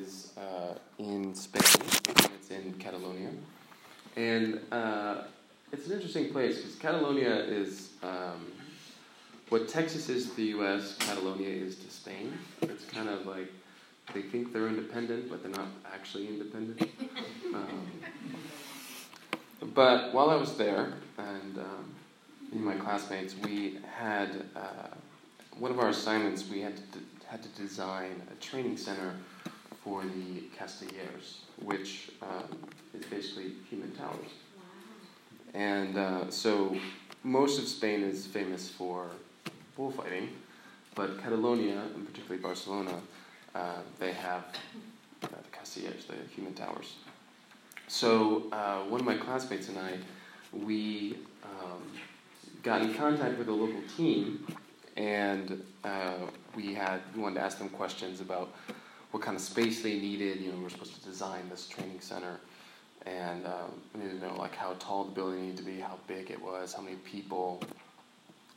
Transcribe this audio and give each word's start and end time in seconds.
is 0.00 0.32
uh, 0.36 0.74
in 0.98 1.34
Spain. 1.34 1.62
It's 2.34 2.50
in 2.50 2.74
Catalonia, 2.78 3.30
and 4.16 4.60
uh, 4.72 5.22
it's 5.72 5.86
an 5.86 5.92
interesting 5.92 6.32
place 6.32 6.56
because 6.56 6.76
Catalonia 6.76 7.34
is 7.34 7.90
um, 8.02 8.46
what 9.48 9.68
Texas 9.68 10.08
is 10.08 10.30
to 10.30 10.36
the 10.36 10.44
U.S. 10.56 10.96
Catalonia 10.98 11.48
is 11.48 11.76
to 11.76 11.90
Spain. 11.90 12.32
It's 12.62 12.84
kind 12.86 13.08
of 13.08 13.26
like 13.26 13.52
they 14.14 14.22
think 14.22 14.52
they're 14.52 14.68
independent, 14.68 15.28
but 15.30 15.42
they're 15.42 15.52
not 15.52 15.68
actually 15.92 16.28
independent. 16.28 16.88
Um, 17.52 17.90
but 19.74 20.14
while 20.14 20.30
I 20.30 20.36
was 20.36 20.56
there, 20.56 20.92
and 21.18 21.58
um, 21.58 21.90
and 22.52 22.64
my 22.64 22.76
classmates, 22.76 23.34
we 23.42 23.78
had 23.92 24.44
uh, 24.54 24.94
one 25.58 25.72
of 25.72 25.80
our 25.80 25.88
assignments. 25.88 26.48
We 26.48 26.60
had 26.60 26.76
to 26.76 26.82
d- 26.82 27.04
had 27.26 27.42
to 27.42 27.48
design 27.60 28.22
a 28.30 28.36
training 28.40 28.76
center 28.76 29.14
for 29.84 30.02
the 30.02 30.42
Castellers, 30.56 31.42
which 31.62 32.10
um, 32.22 32.58
is 32.94 33.04
basically 33.06 33.52
human 33.68 33.90
towers. 33.92 34.30
And 35.54 35.96
uh, 35.96 36.30
so 36.30 36.76
most 37.24 37.58
of 37.58 37.66
Spain 37.66 38.02
is 38.02 38.26
famous 38.26 38.68
for 38.68 39.06
bullfighting, 39.76 40.28
but 40.94 41.22
Catalonia, 41.22 41.82
and 41.94 42.06
particularly 42.06 42.42
Barcelona, 42.42 43.00
uh, 43.54 43.78
they 43.98 44.12
have 44.12 44.44
uh, 45.24 45.28
the 45.28 45.50
Castellers, 45.50 46.04
the 46.04 46.14
human 46.34 46.54
towers. 46.54 46.96
So 47.88 48.44
uh, 48.52 48.80
one 48.84 49.00
of 49.00 49.06
my 49.06 49.16
classmates 49.16 49.68
and 49.68 49.78
I, 49.78 49.98
we 50.52 51.18
um, 51.42 51.82
got 52.62 52.82
in 52.82 52.94
contact 52.94 53.38
with 53.38 53.48
a 53.48 53.52
local 53.52 53.80
team, 53.96 54.46
and 54.96 55.62
uh, 55.84 56.14
we 56.54 56.74
had 56.74 57.00
we 57.14 57.22
wanted 57.22 57.36
to 57.36 57.42
ask 57.42 57.58
them 57.58 57.68
questions 57.68 58.20
about 58.20 58.52
what 59.10 59.22
kind 59.22 59.36
of 59.36 59.42
space 59.42 59.82
they 59.82 59.98
needed. 59.98 60.40
You 60.40 60.52
know, 60.52 60.58
we 60.58 60.64
were 60.64 60.70
supposed 60.70 60.94
to 60.94 61.08
design 61.08 61.48
this 61.50 61.66
training 61.66 62.00
center, 62.00 62.38
and 63.06 63.46
um, 63.46 63.80
we 63.94 64.02
needed 64.02 64.20
to 64.20 64.26
know 64.28 64.36
like 64.36 64.54
how 64.54 64.74
tall 64.78 65.04
the 65.04 65.12
building 65.12 65.42
needed 65.42 65.58
to 65.58 65.62
be, 65.62 65.80
how 65.80 65.98
big 66.06 66.30
it 66.30 66.40
was, 66.40 66.72
how 66.72 66.82
many 66.82 66.96
people. 66.96 67.62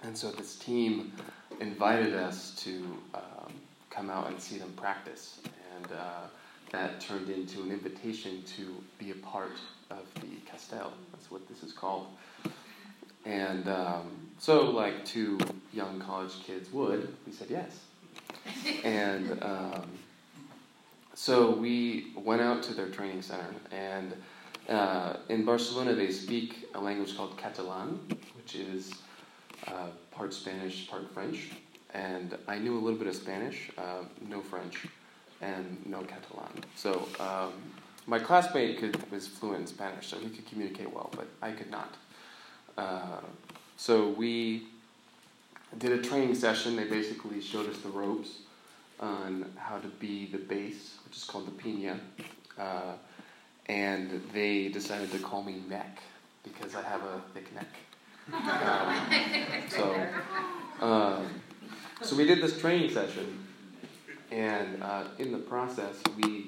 And 0.03 0.17
so 0.17 0.31
this 0.31 0.55
team 0.57 1.13
invited 1.59 2.13
us 2.13 2.55
to 2.63 2.97
um, 3.13 3.53
come 3.89 4.09
out 4.09 4.27
and 4.27 4.39
see 4.39 4.57
them 4.57 4.73
practice, 4.75 5.39
and 5.75 5.91
uh, 5.91 6.27
that 6.71 6.99
turned 6.99 7.29
into 7.29 7.61
an 7.61 7.71
invitation 7.71 8.43
to 8.57 8.75
be 8.99 9.11
a 9.11 9.15
part 9.15 9.57
of 9.89 10.05
the 10.15 10.27
Castell. 10.45 10.93
That's 11.11 11.31
what 11.31 11.47
this 11.47 11.63
is 11.63 11.71
called. 11.71 12.07
And 13.25 13.69
um, 13.69 14.11
so, 14.39 14.69
like 14.71 15.05
two 15.05 15.39
young 15.71 15.99
college 15.99 16.33
kids 16.43 16.71
would, 16.73 17.15
we 17.25 17.31
said 17.31 17.47
yes. 17.49 17.79
and 18.83 19.41
um, 19.41 19.87
so 21.13 21.51
we 21.51 22.07
went 22.15 22.41
out 22.41 22.63
to 22.63 22.73
their 22.73 22.89
training 22.89 23.21
center, 23.21 23.53
and 23.71 24.13
uh, 24.69 25.17
in 25.29 25.45
Barcelona 25.45 25.93
they 25.93 26.11
speak 26.11 26.69
a 26.73 26.79
language 26.79 27.15
called 27.15 27.37
Catalan, 27.37 27.99
which 28.35 28.55
is 28.55 28.93
uh, 29.67 29.87
part 30.11 30.33
Spanish, 30.33 30.89
part 30.89 31.11
French. 31.13 31.51
And 31.93 32.35
I 32.47 32.57
knew 32.57 32.75
a 32.75 32.81
little 32.81 32.97
bit 32.97 33.07
of 33.07 33.15
Spanish, 33.15 33.69
uh, 33.77 34.03
no 34.27 34.41
French, 34.41 34.87
and 35.41 35.79
no 35.85 36.01
Catalan. 36.01 36.63
So 36.75 37.07
um, 37.19 37.53
my 38.07 38.17
classmate 38.17 38.79
could, 38.79 39.11
was 39.11 39.27
fluent 39.27 39.61
in 39.61 39.67
Spanish, 39.67 40.07
so 40.07 40.17
he 40.17 40.29
could 40.29 40.47
communicate 40.47 40.91
well, 40.91 41.11
but 41.15 41.27
I 41.41 41.51
could 41.51 41.69
not. 41.69 41.95
Uh, 42.77 43.21
so 43.77 44.09
we 44.09 44.63
did 45.77 45.91
a 45.91 46.01
training 46.01 46.33
session. 46.33 46.75
They 46.75 46.85
basically 46.85 47.41
showed 47.41 47.69
us 47.69 47.77
the 47.79 47.89
ropes 47.89 48.39
on 48.99 49.51
how 49.57 49.77
to 49.77 49.87
be 49.87 50.27
the 50.27 50.37
base, 50.37 50.97
which 51.05 51.17
is 51.17 51.23
called 51.23 51.47
the 51.47 51.63
pinya. 51.63 51.99
Uh, 52.57 52.93
and 53.67 54.21
they 54.33 54.67
decided 54.67 55.11
to 55.11 55.19
call 55.19 55.43
me 55.43 55.61
neck 55.69 55.99
because 56.43 56.75
I 56.75 56.81
have 56.81 57.01
a 57.01 57.21
thick 57.33 57.53
neck. 57.55 57.67
Um, 58.33 59.67
so, 59.67 60.07
um, 60.79 61.27
so 62.01 62.15
we 62.15 62.25
did 62.25 62.41
this 62.41 62.57
training 62.57 62.89
session, 62.89 63.45
and 64.31 64.81
uh, 64.81 65.03
in 65.19 65.33
the 65.33 65.39
process, 65.39 66.01
we 66.15 66.47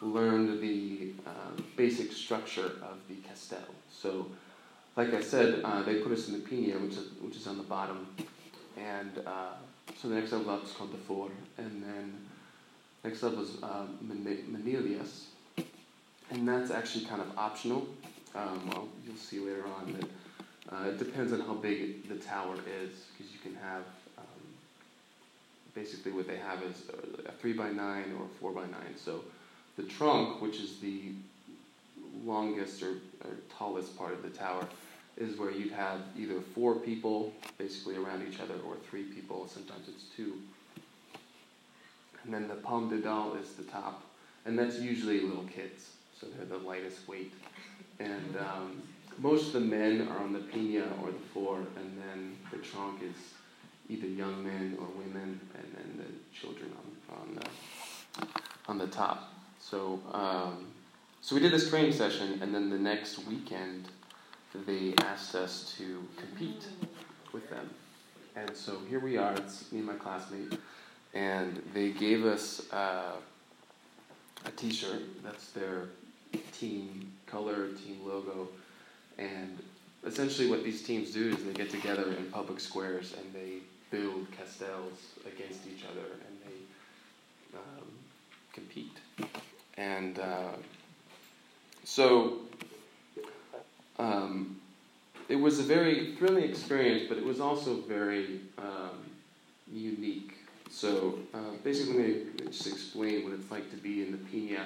learned 0.00 0.60
the 0.60 1.14
uh, 1.26 1.30
basic 1.76 2.12
structure 2.12 2.66
of 2.82 2.98
the 3.08 3.16
castell. 3.26 3.58
So, 3.90 4.30
like 4.96 5.14
I 5.14 5.20
said, 5.20 5.62
uh, 5.64 5.82
they 5.82 5.96
put 5.96 6.12
us 6.12 6.28
in 6.28 6.34
the 6.34 6.48
pinya, 6.48 6.80
which 6.80 6.92
is, 6.92 7.08
which 7.20 7.36
is 7.36 7.46
on 7.48 7.56
the 7.56 7.64
bottom, 7.64 8.06
and 8.76 9.20
uh, 9.26 9.54
so 9.94 10.08
the 10.08 10.14
next 10.14 10.32
level 10.32 10.50
up 10.50 10.64
is 10.64 10.72
called 10.72 10.92
the 10.92 10.98
four, 10.98 11.30
and 11.58 11.82
then 11.82 12.14
next 13.04 13.22
level 13.22 13.42
is 13.42 13.62
uh, 13.62 13.86
manillas, 14.04 15.24
and 16.30 16.46
that's 16.48 16.70
actually 16.70 17.04
kind 17.04 17.20
of 17.20 17.38
optional. 17.38 17.86
Um, 18.34 18.90
you'll 19.04 19.16
see 19.16 19.38
later 19.38 19.64
on 19.66 19.96
that 19.98 20.74
uh, 20.74 20.88
it 20.88 20.98
depends 20.98 21.32
on 21.32 21.40
how 21.40 21.54
big 21.54 22.08
the 22.08 22.16
tower 22.16 22.54
is, 22.54 23.06
because 23.16 23.32
you 23.32 23.38
can 23.42 23.54
have 23.54 23.84
um, 24.18 24.42
basically 25.74 26.12
what 26.12 26.26
they 26.26 26.36
have 26.36 26.62
is 26.62 26.82
a 27.26 27.32
three 27.32 27.52
by 27.52 27.70
nine 27.70 28.14
or 28.18 28.26
a 28.26 28.28
four 28.40 28.52
by 28.52 28.66
nine. 28.66 28.96
So 28.96 29.24
the 29.76 29.84
trunk, 29.84 30.42
which 30.42 30.56
is 30.56 30.78
the 30.80 31.12
longest 32.24 32.82
or, 32.82 32.94
or 33.24 33.30
tallest 33.56 33.96
part 33.96 34.12
of 34.12 34.22
the 34.22 34.30
tower, 34.30 34.66
is 35.16 35.38
where 35.38 35.50
you'd 35.50 35.72
have 35.72 36.00
either 36.18 36.40
four 36.54 36.76
people 36.76 37.32
basically 37.58 37.96
around 37.96 38.26
each 38.30 38.40
other 38.40 38.54
or 38.66 38.76
three 38.90 39.04
people. 39.04 39.48
Sometimes 39.48 39.88
it's 39.88 40.04
two. 40.16 40.34
And 42.24 42.34
then 42.34 42.48
the 42.48 42.54
pom 42.54 42.90
de 42.90 42.98
dalt 42.98 43.38
is 43.38 43.52
the 43.52 43.62
top, 43.64 44.02
and 44.44 44.58
that's 44.58 44.78
usually 44.80 45.20
little 45.20 45.44
kids, 45.44 45.90
so 46.20 46.26
they're 46.26 46.58
the 46.58 46.64
lightest 46.66 47.06
weight. 47.08 47.32
And 48.00 48.36
um, 48.36 48.82
most 49.18 49.46
of 49.46 49.52
the 49.54 49.60
men 49.60 50.08
are 50.08 50.18
on 50.18 50.32
the 50.32 50.40
pinya 50.40 50.86
or 51.02 51.12
the 51.12 51.18
four, 51.32 51.58
and 51.58 52.02
then 52.02 52.36
the 52.50 52.58
trunk 52.58 53.00
is 53.02 53.16
either 53.88 54.08
young 54.08 54.44
men 54.44 54.76
or 54.80 54.86
women, 54.98 55.40
and 55.54 55.76
then 55.76 56.04
the 56.04 56.38
children 56.38 56.70
on, 57.10 57.20
on 57.20 57.34
the 57.36 58.26
on 58.68 58.78
the 58.78 58.88
top. 58.88 59.32
So 59.60 60.00
um, 60.12 60.66
so 61.20 61.34
we 61.36 61.40
did 61.40 61.52
this 61.52 61.70
training 61.70 61.92
session, 61.92 62.40
and 62.42 62.54
then 62.54 62.70
the 62.70 62.78
next 62.78 63.26
weekend 63.26 63.88
they 64.66 64.94
asked 65.04 65.34
us 65.34 65.74
to 65.78 66.02
compete 66.16 66.66
with 67.32 67.48
them. 67.50 67.68
And 68.34 68.54
so 68.56 68.78
here 68.88 69.00
we 69.00 69.16
are, 69.16 69.34
it's 69.34 69.70
me 69.72 69.78
and 69.78 69.86
my 69.86 69.94
classmate, 69.94 70.58
and 71.14 71.62
they 71.72 71.90
gave 71.90 72.26
us 72.26 72.70
uh, 72.72 73.12
a 74.44 74.50
t 74.50 74.70
shirt. 74.70 75.02
That's 75.22 75.50
their 75.50 75.88
team 76.52 77.12
color, 77.26 77.68
team 77.68 78.00
logo. 78.04 78.48
And 79.18 79.58
essentially, 80.04 80.50
what 80.50 80.64
these 80.64 80.82
teams 80.82 81.12
do 81.12 81.30
is 81.30 81.44
they 81.44 81.52
get 81.52 81.70
together 81.70 82.12
in 82.12 82.26
public 82.30 82.60
squares 82.60 83.14
and 83.18 83.32
they 83.32 83.58
build 83.90 84.26
castells 84.32 84.98
against 85.26 85.66
each 85.66 85.84
other 85.90 86.06
and 86.26 86.38
they 86.44 87.58
um, 87.58 87.86
compete. 88.52 88.98
And 89.76 90.18
uh, 90.18 90.52
so 91.84 92.38
um, 93.98 94.60
it 95.28 95.36
was 95.36 95.58
a 95.58 95.62
very 95.62 96.14
thrilling 96.16 96.44
experience, 96.44 97.04
but 97.08 97.18
it 97.18 97.24
was 97.24 97.40
also 97.40 97.76
very 97.82 98.40
um, 98.58 99.10
unique. 99.72 100.34
So 100.70 101.18
uh, 101.34 101.38
basically, 101.64 102.24
let 102.24 102.40
me 102.40 102.46
just 102.46 102.66
explain 102.66 103.24
what 103.24 103.32
it's 103.32 103.50
like 103.50 103.70
to 103.70 103.76
be 103.76 104.02
in 104.02 104.12
the 104.12 104.18
pinya. 104.18 104.62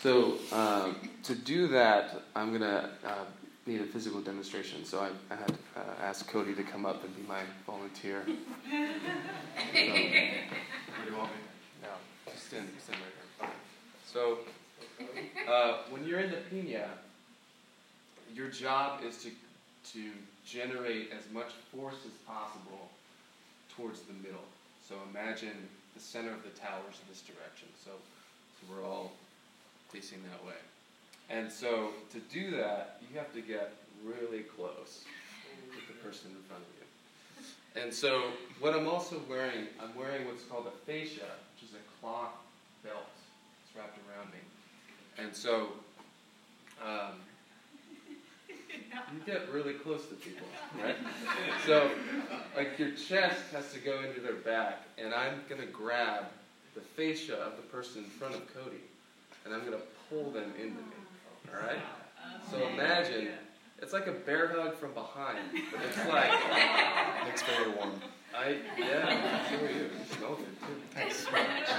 So 0.00 0.38
uh, 0.52 0.92
to 1.24 1.34
do 1.34 1.68
that, 1.68 2.22
I'm 2.34 2.52
gonna 2.52 2.90
uh, 3.04 3.24
need 3.66 3.80
a 3.80 3.84
physical 3.84 4.20
demonstration. 4.20 4.84
So 4.84 5.00
I, 5.00 5.08
I 5.32 5.36
had 5.36 5.52
uh, 5.76 6.02
ask 6.02 6.28
Cody 6.28 6.54
to 6.54 6.62
come 6.62 6.84
up 6.86 7.04
and 7.04 7.16
be 7.16 7.22
my 7.28 7.42
volunteer. 7.66 8.24
so, 8.26 8.32
where 8.72 9.82
do 9.82 11.10
you 11.10 11.16
want 11.16 11.30
me? 11.30 11.38
No, 11.82 11.88
just 12.30 12.46
stand, 12.48 12.68
stand 12.82 12.98
right 13.00 13.48
here. 13.48 13.54
So 14.06 14.38
uh, 15.48 15.78
when 15.90 16.06
you're 16.06 16.20
in 16.20 16.30
the 16.30 16.36
pinya, 16.36 16.86
your 18.34 18.48
job 18.48 19.00
is 19.04 19.18
to 19.18 19.30
to 19.92 20.10
generate 20.46 21.12
as 21.12 21.30
much 21.32 21.52
force 21.74 22.00
as 22.06 22.12
possible 22.26 22.88
towards 23.76 24.00
the 24.02 24.14
middle. 24.14 24.44
So 24.88 24.94
imagine 25.10 25.68
the 25.94 26.00
center 26.00 26.32
of 26.32 26.42
the 26.42 26.50
towers 26.50 27.00
in 27.02 27.08
this 27.08 27.20
direction. 27.20 27.68
So, 27.84 27.90
so 27.90 28.66
we're 28.70 28.84
all 28.84 29.12
facing 29.90 30.18
that 30.30 30.44
way. 30.46 30.56
And 31.30 31.50
so 31.50 31.90
to 32.12 32.18
do 32.32 32.50
that, 32.52 33.00
you 33.00 33.18
have 33.18 33.32
to 33.34 33.40
get 33.40 33.72
really 34.04 34.42
close 34.42 35.04
with 35.70 35.86
the 35.86 35.94
person 36.06 36.30
in 36.30 36.42
front 36.44 36.62
of 36.62 36.68
you. 36.78 37.82
And 37.82 37.92
so 37.92 38.30
what 38.60 38.74
I'm 38.74 38.88
also 38.88 39.20
wearing, 39.28 39.66
I'm 39.82 39.94
wearing 39.96 40.26
what's 40.26 40.44
called 40.44 40.66
a 40.66 40.90
faixa, 40.90 41.28
which 41.52 41.68
is 41.68 41.74
a 41.74 42.00
cloth 42.00 42.34
belt. 42.82 43.08
It's 43.64 43.76
wrapped 43.76 43.98
around 44.08 44.30
me. 44.30 44.40
And 45.18 45.34
so 45.34 45.68
um, 46.84 47.20
you 49.14 49.20
get 49.24 49.50
really 49.52 49.74
close 49.74 50.06
to 50.08 50.14
people, 50.14 50.46
right? 50.82 50.96
so, 51.66 51.90
like 52.56 52.78
your 52.78 52.90
chest 52.90 53.40
has 53.52 53.72
to 53.72 53.78
go 53.78 54.02
into 54.02 54.20
their 54.20 54.34
back, 54.34 54.82
and 54.98 55.14
I'm 55.14 55.40
gonna 55.48 55.66
grab 55.66 56.24
the 56.74 56.80
faixa 56.80 57.34
of 57.34 57.56
the 57.56 57.62
person 57.62 58.04
in 58.04 58.10
front 58.10 58.34
of 58.34 58.42
Cody 58.52 58.82
and 59.44 59.54
I'm 59.54 59.60
going 59.60 59.72
to 59.72 59.84
pull 60.08 60.30
them 60.30 60.52
into 60.58 60.76
me. 60.76 60.96
All 61.48 61.66
right? 61.66 61.78
So 62.50 62.66
imagine 62.68 63.28
it's 63.78 63.92
like 63.92 64.06
a 64.06 64.12
bear 64.12 64.48
hug 64.48 64.76
from 64.76 64.92
behind, 64.94 65.38
but 65.70 65.80
it's 65.82 66.08
like. 66.08 66.30
Nick's 67.26 67.42
very 67.42 67.70
warm. 67.72 67.92
I 68.36 68.56
yeah, 68.78 69.48
so 69.48 69.64
are 69.64 69.70
you. 69.70 69.76
You 69.76 69.90
smell 70.16 70.34
good 70.34 70.60
too. 70.60 70.80
Thanks. 70.90 71.24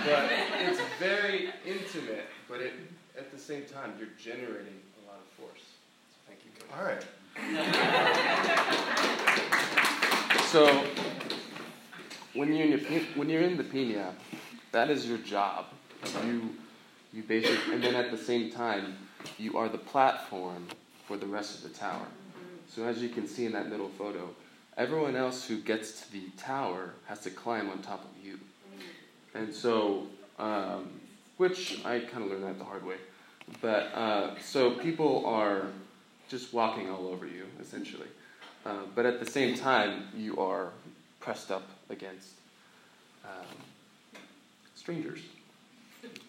But 0.05 0.29
it's 0.59 0.79
very 0.99 1.49
intimate, 1.65 2.27
but 2.47 2.61
it 2.61 2.73
at 3.17 3.29
the 3.31 3.37
same 3.37 3.65
time 3.65 3.93
you're 3.99 4.07
generating 4.17 4.79
a 5.03 5.07
lot 5.07 5.17
of 5.17 5.27
force. 5.37 5.59
So 5.59 6.17
thank 6.27 6.39
you. 6.45 6.51
All 6.77 6.85
right. 6.85 7.05
So 10.55 10.85
when 12.33 12.53
you're 12.53 12.65
in 12.65 12.71
your, 12.71 13.01
when 13.15 13.29
you're 13.29 13.41
in 13.41 13.57
the 13.57 13.63
pinya, 13.65 14.13
that 14.71 14.89
is 14.89 15.05
your 15.05 15.17
job. 15.17 15.65
You 16.25 16.55
you 17.11 17.23
basically 17.23 17.73
and 17.73 17.83
then 17.83 17.93
at 17.93 18.09
the 18.09 18.17
same 18.17 18.51
time 18.51 18.95
you 19.37 19.57
are 19.57 19.67
the 19.67 19.77
platform 19.77 20.65
for 21.07 21.17
the 21.17 21.25
rest 21.25 21.57
of 21.57 21.63
the 21.63 21.77
tower. 21.77 22.07
So 22.69 22.85
as 22.85 23.01
you 23.01 23.09
can 23.09 23.27
see 23.27 23.45
in 23.45 23.51
that 23.51 23.69
middle 23.69 23.89
photo, 23.89 24.29
everyone 24.77 25.17
else 25.17 25.45
who 25.45 25.57
gets 25.57 26.01
to 26.01 26.11
the 26.13 26.23
tower 26.37 26.93
has 27.07 27.19
to 27.21 27.31
climb 27.31 27.69
on 27.69 27.79
top 27.81 28.05
of 28.05 28.25
you. 28.25 28.39
And 29.33 29.53
so, 29.53 30.07
um, 30.39 30.89
which 31.35 31.83
I 31.83 31.99
kind 31.99 32.23
of 32.23 32.31
learned 32.31 32.45
that 32.45 32.59
the 32.59 32.63
hard 32.63 32.85
way. 32.85 32.95
But 33.61 33.93
uh, 33.93 34.39
so 34.39 34.71
people 34.71 35.25
are 35.25 35.67
just 36.29 36.53
walking 36.53 36.89
all 36.89 37.07
over 37.07 37.25
you, 37.25 37.45
essentially. 37.61 38.07
Uh, 38.65 38.79
but 38.95 39.05
at 39.05 39.19
the 39.19 39.29
same 39.29 39.55
time, 39.55 40.07
you 40.15 40.37
are 40.37 40.69
pressed 41.19 41.51
up 41.51 41.67
against 41.89 42.29
um, 43.23 43.57
strangers. 44.75 45.19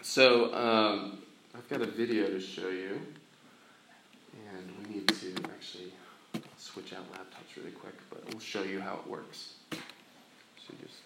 So 0.02 0.54
um, 0.54 1.19
I've 1.54 1.69
got 1.69 1.82
a 1.82 1.87
video 1.87 2.28
to 2.28 2.40
show 2.40 2.69
you, 2.69 3.00
and 4.48 4.87
we 4.87 4.94
need 4.94 5.08
to 5.08 5.34
actually 5.44 5.93
switch 6.58 6.92
out 6.92 7.10
laptops 7.12 7.56
really 7.56 7.70
quick, 7.70 7.94
but 8.10 8.22
we'll 8.31 8.40
show 8.40 8.62
you 8.62 8.81
how 8.81 8.94
it 9.04 9.10
works. 9.10 9.54
So 9.70 10.75
just 10.82 11.00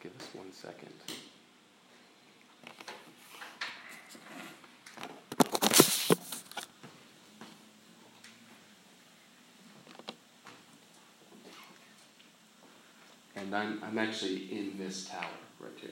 give 0.00 0.12
us 0.18 0.28
one 0.34 0.52
second. 0.52 0.92
And 13.52 13.60
I'm, 13.60 13.82
I'm 13.84 13.98
actually 13.98 14.48
in 14.50 14.78
this 14.78 15.04
tower 15.10 15.36
right 15.60 15.72
here. 15.78 15.90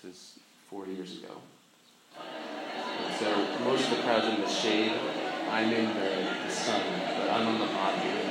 This 0.00 0.12
is 0.12 0.38
four 0.70 0.86
years 0.86 1.16
ago. 1.16 1.34
And 2.16 3.16
so 3.16 3.64
most 3.64 3.90
of 3.90 3.96
the 3.96 4.02
crowd's 4.04 4.28
in 4.28 4.40
the 4.40 4.48
shade. 4.48 4.92
I'm 5.50 5.72
in 5.72 5.86
the, 5.86 6.30
the 6.46 6.50
sun, 6.50 6.80
but 7.18 7.30
I'm 7.30 7.48
on 7.48 7.58
the 7.58 7.66
bottom 7.66 8.25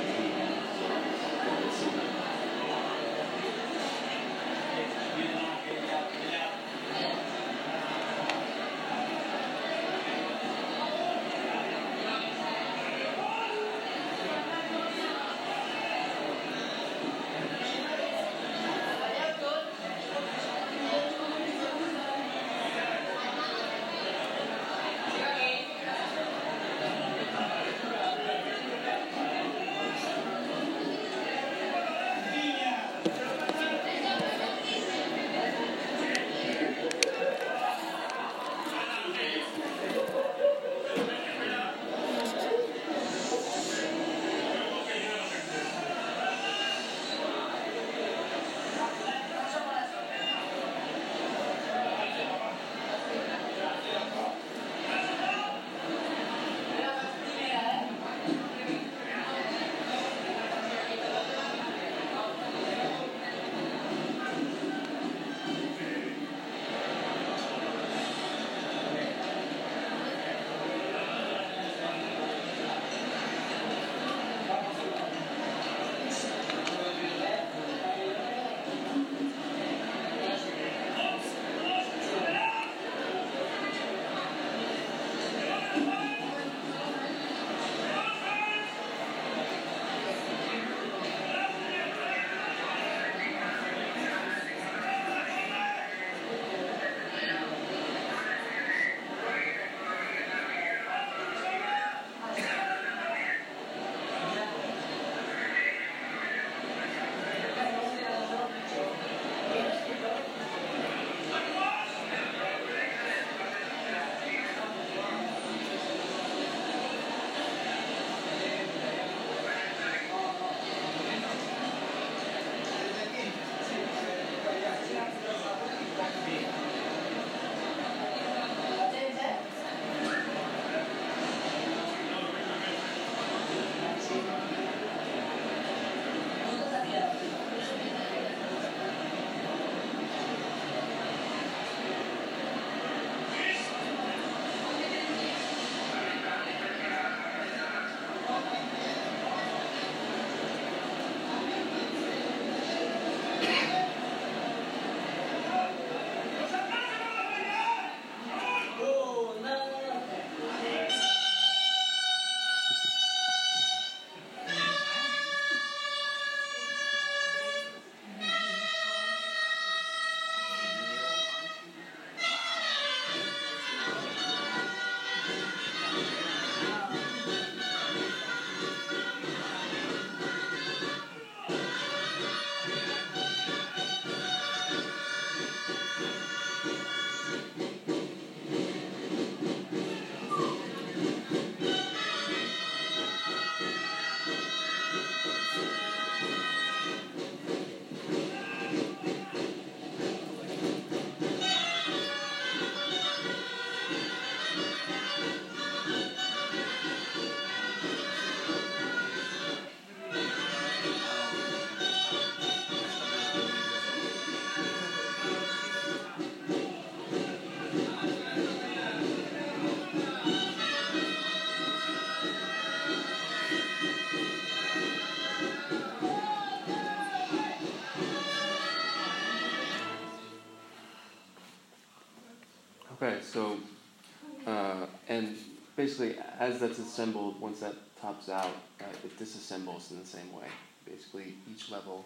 as 236.46 236.60
that's 236.60 236.78
assembled, 236.78 237.40
once 237.40 237.58
that 237.58 237.74
tops 238.00 238.28
out, 238.28 238.52
uh, 238.80 238.84
it 239.04 239.18
disassembles 239.18 239.90
in 239.90 239.98
the 239.98 240.06
same 240.06 240.32
way. 240.32 240.46
Basically, 240.84 241.34
each 241.50 241.72
level 241.72 242.04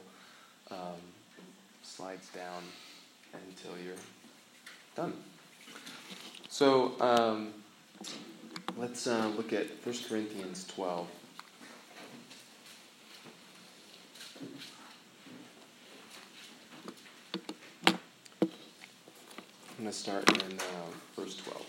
um, 0.71 0.97
slides 1.83 2.29
down 2.29 2.63
until 3.35 3.73
you're 3.85 3.95
done. 4.97 5.13
So, 6.49 6.99
um, 7.01 7.53
let's 8.79 9.07
uh, 9.07 9.31
look 9.37 9.53
at 9.53 9.67
1 9.85 9.95
Corinthians 10.09 10.67
12. 10.69 11.07
I'm 17.87 19.87
going 19.87 19.87
to 19.87 19.93
start 19.93 20.43
in 20.43 20.59
uh, 20.59 21.21
verse 21.21 21.37
12. 21.37 21.67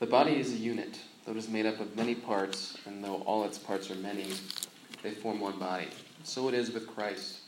body 0.11 0.35
is 0.35 0.51
a 0.51 0.57
unit, 0.57 0.99
though 1.25 1.31
it 1.31 1.37
is 1.37 1.47
made 1.47 1.65
up 1.65 1.79
of 1.79 1.95
many 1.95 2.15
parts, 2.15 2.77
and 2.85 3.01
though 3.01 3.23
all 3.25 3.45
its 3.45 3.57
parts 3.57 3.89
are 3.89 3.95
many, 3.95 4.27
they 5.03 5.11
form 5.11 5.39
one 5.39 5.57
body. 5.57 5.87
So 6.25 6.49
it 6.49 6.53
is 6.53 6.69
with 6.69 6.85
Christ. 6.85 7.39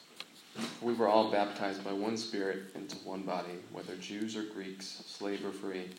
For 0.55 0.85
We 0.85 0.93
were 0.93 1.09
all 1.09 1.29
baptized 1.29 1.83
by 1.83 1.91
one 1.91 2.15
Spirit 2.15 2.59
into 2.73 2.95
one 2.99 3.23
body, 3.23 3.59
whether 3.73 3.97
Jews 3.97 4.37
or 4.37 4.43
Greeks, 4.43 5.03
slave 5.05 5.45
or 5.45 5.51
free. 5.51 5.89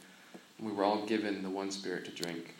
And 0.58 0.66
we 0.66 0.72
were 0.72 0.84
all 0.84 1.04
given 1.04 1.42
the 1.42 1.50
one 1.50 1.70
Spirit 1.70 2.06
to 2.06 2.10
drink. 2.10 2.54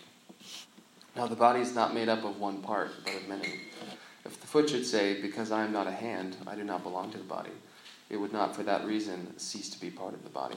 Now 1.17 1.27
the 1.27 1.35
body 1.35 1.61
is 1.61 1.75
not 1.75 1.95
made 1.95 2.11
up 2.11 2.25
of 2.25 2.39
one 2.39 2.61
part, 2.61 2.91
but 3.05 3.15
of 3.15 3.27
many. 3.27 3.55
If 4.27 4.39
the 4.39 4.47
foot 4.47 4.69
should 4.69 4.85
say, 4.85 5.19
Because 5.23 5.51
I 5.51 5.65
am 5.65 5.73
not 5.73 5.87
a 5.87 5.93
hand, 5.93 6.37
I 6.47 6.57
do 6.57 6.65
not 6.65 6.83
belong 6.83 7.11
to 7.13 7.19
the 7.19 7.25
body, 7.25 7.53
it 8.11 8.19
would 8.19 8.35
not 8.35 8.55
for 8.55 8.65
that 8.65 8.85
reason 8.85 9.39
cease 9.39 9.71
to 9.71 9.81
be 9.81 9.89
part 9.89 10.13
of 10.13 10.25
the 10.25 10.31
body. 10.31 10.57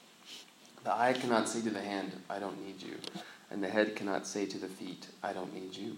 The 0.83 0.95
eye 0.95 1.13
cannot 1.13 1.47
say 1.47 1.61
to 1.61 1.69
the 1.69 1.81
hand, 1.81 2.13
I 2.29 2.39
don't 2.39 2.65
need 2.65 2.81
you, 2.81 2.95
and 3.49 3.63
the 3.63 3.69
head 3.69 3.95
cannot 3.95 4.25
say 4.25 4.45
to 4.47 4.57
the 4.57 4.67
feet, 4.67 5.07
I 5.21 5.33
don't 5.33 5.53
need 5.53 5.75
you. 5.75 5.97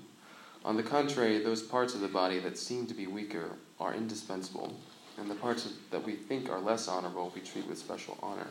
On 0.66 0.78
the 0.78 0.84
contrary, 0.84 1.40
those 1.40 1.62
parts 1.62 1.94
of 1.94 2.02
the 2.02 2.08
body 2.08 2.40
that 2.40 2.58
seem 2.58 2.86
to 2.88 2.94
be 2.94 3.08
weaker 3.08 3.52
are 3.80 3.94
indispensable 3.94 4.74
and 5.18 5.30
the 5.30 5.36
parts 5.36 5.72
that 5.92 6.04
we 6.04 6.13
think 6.13 6.50
are 6.50 6.60
less 6.60 6.88
honorable 6.88 7.32
we 7.36 7.42
treat 7.42 7.68
with 7.68 7.78
special 7.78 8.18
honor. 8.22 8.48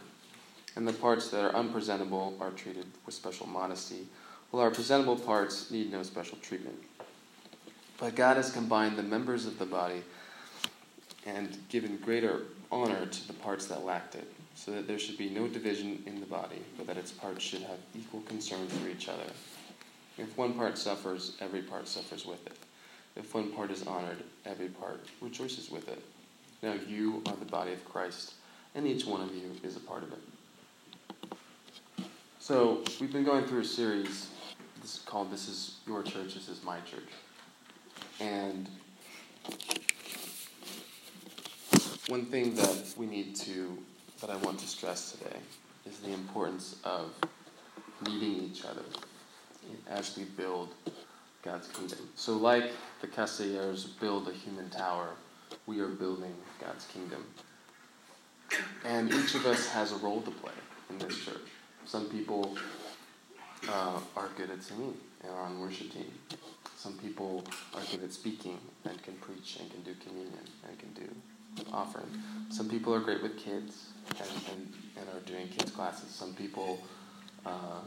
And 0.77 0.87
the 0.87 0.93
parts 0.93 1.29
that 1.29 1.45
are 1.45 1.55
unpresentable 1.55 2.35
are 2.41 2.51
treated 2.51 2.87
with 3.05 3.15
special 3.15 3.47
modesty, 3.47 4.07
while 4.51 4.63
our 4.63 4.71
presentable 4.71 5.17
parts 5.17 5.71
need 5.71 5.91
no 5.91 6.03
special 6.03 6.39
treatment. 6.39 6.79
But 7.99 8.15
God 8.15 8.37
has 8.37 8.51
combined 8.51 8.97
the 8.97 9.03
members 9.03 9.47
of 9.47 9.59
the 9.59 9.67
body 9.67 10.03
and 11.27 11.59
given 11.69 11.97
greater 11.99 12.43
honor 12.71 13.07
to 13.07 13.27
the 13.27 13.33
parts 13.33 13.67
that 13.67 13.85
lacked 13.85 14.15
it, 14.15 14.31
so 14.55 14.71
that 14.73 14.87
there 14.87 14.99
should 14.99 15.19
be 15.19 15.31
no 15.31 15.47
division 15.47 16.03
in 16.07 16.21
the 16.21 16.27
body, 16.27 16.63
but 16.77 16.87
that 16.87 16.97
its 16.97 17.13
parts 17.13 17.43
should 17.43 17.63
have 17.63 17.79
equal 17.95 18.21
concern 18.23 18.67
for 18.69 18.89
each 18.89 19.09
other. 19.09 19.31
If 20.19 20.37
one 20.37 20.55
part 20.55 20.77
suffers, 20.79 21.37
every 21.41 21.63
part 21.63 21.89
suffers 21.89 22.27
with 22.27 22.47
it. 22.47 22.57
If 23.17 23.35
one 23.35 23.51
part 23.53 23.71
is 23.71 23.87
honored, 23.87 24.23
every 24.45 24.69
part 24.69 25.07
rejoices 25.21 25.71
with 25.71 25.89
it. 25.89 26.03
Now 26.63 26.75
you 26.87 27.23
are 27.27 27.37
the 27.37 27.45
body 27.45 27.73
of 27.73 27.85
Christ, 27.85 28.35
and 28.75 28.87
each 28.87 29.07
one 29.07 29.21
of 29.21 29.35
you 29.35 29.51
is 29.63 29.77
a 29.77 29.81
part 29.81 30.03
of 30.03 30.13
it. 30.13 30.19
So 32.39 32.83
we've 33.01 33.13
been 33.13 33.25
going 33.25 33.47
through 33.47 33.61
a 33.61 33.65
series 33.65 34.29
this 34.83 34.97
is 34.97 35.03
called 35.03 35.31
This 35.31 35.49
Is 35.49 35.77
Your 35.87 36.03
Church, 36.03 36.35
This 36.35 36.49
Is 36.49 36.65
My 36.65 36.79
Church. 36.81 37.09
And 38.19 38.69
one 42.09 42.27
thing 42.27 42.55
that 42.55 42.95
we 42.97 43.07
need 43.07 43.37
to, 43.37 43.79
that 44.21 44.31
I 44.31 44.37
want 44.37 44.59
to 44.59 44.67
stress 44.67 45.13
today, 45.13 45.37
is 45.87 45.99
the 45.99 46.13
importance 46.13 46.77
of 46.85 47.13
meeting 48.05 48.43
each 48.43 48.65
other 48.65 48.83
as 49.89 50.17
we 50.17 50.25
build 50.25 50.71
God's 51.43 51.69
kingdom. 51.69 51.99
So, 52.17 52.37
like 52.37 52.73
the 53.01 53.07
Castellers 53.07 53.85
build 53.85 54.29
a 54.29 54.33
human 54.33 54.69
tower, 54.71 55.11
we 55.67 55.81
are 55.81 55.89
building 55.89 56.35
God's 56.61 56.87
kingdom. 56.87 57.25
And 58.85 59.13
each 59.13 59.35
of 59.35 59.47
us 59.47 59.69
has 59.69 59.93
a 59.93 59.97
role 59.97 60.23
to 60.23 60.31
play 60.31 60.53
in 60.91 60.99
this 60.99 61.17
church. 61.25 61.49
Some 61.87 62.07
people 62.07 62.57
uh, 63.69 64.01
are 64.17 64.29
good 64.37 64.51
at 64.51 64.63
singing 64.63 64.95
and 65.23 65.33
are 65.33 65.43
on 65.43 65.61
worship 65.61 65.93
team. 65.93 66.13
Some 66.77 66.95
people 66.95 67.45
are 67.75 67.83
good 67.91 68.03
at 68.03 68.13
speaking 68.13 68.59
and 68.85 69.01
can 69.03 69.15
preach 69.15 69.59
and 69.61 69.71
can 69.71 69.83
do 69.83 69.95
communion 70.05 70.45
and 70.69 70.79
can 70.79 70.93
do 70.95 71.09
offering. 71.73 72.07
Some 72.51 72.69
people 72.69 72.95
are 72.95 73.01
great 73.01 73.23
with 73.23 73.37
kids 73.39 73.89
and, 74.11 74.31
and, 74.53 74.73
and 74.97 75.09
are 75.15 75.21
doing 75.27 75.49
kids 75.49 75.71
classes. 75.71 76.11
Some 76.11 76.35
people 76.35 76.83
uh, 77.47 77.81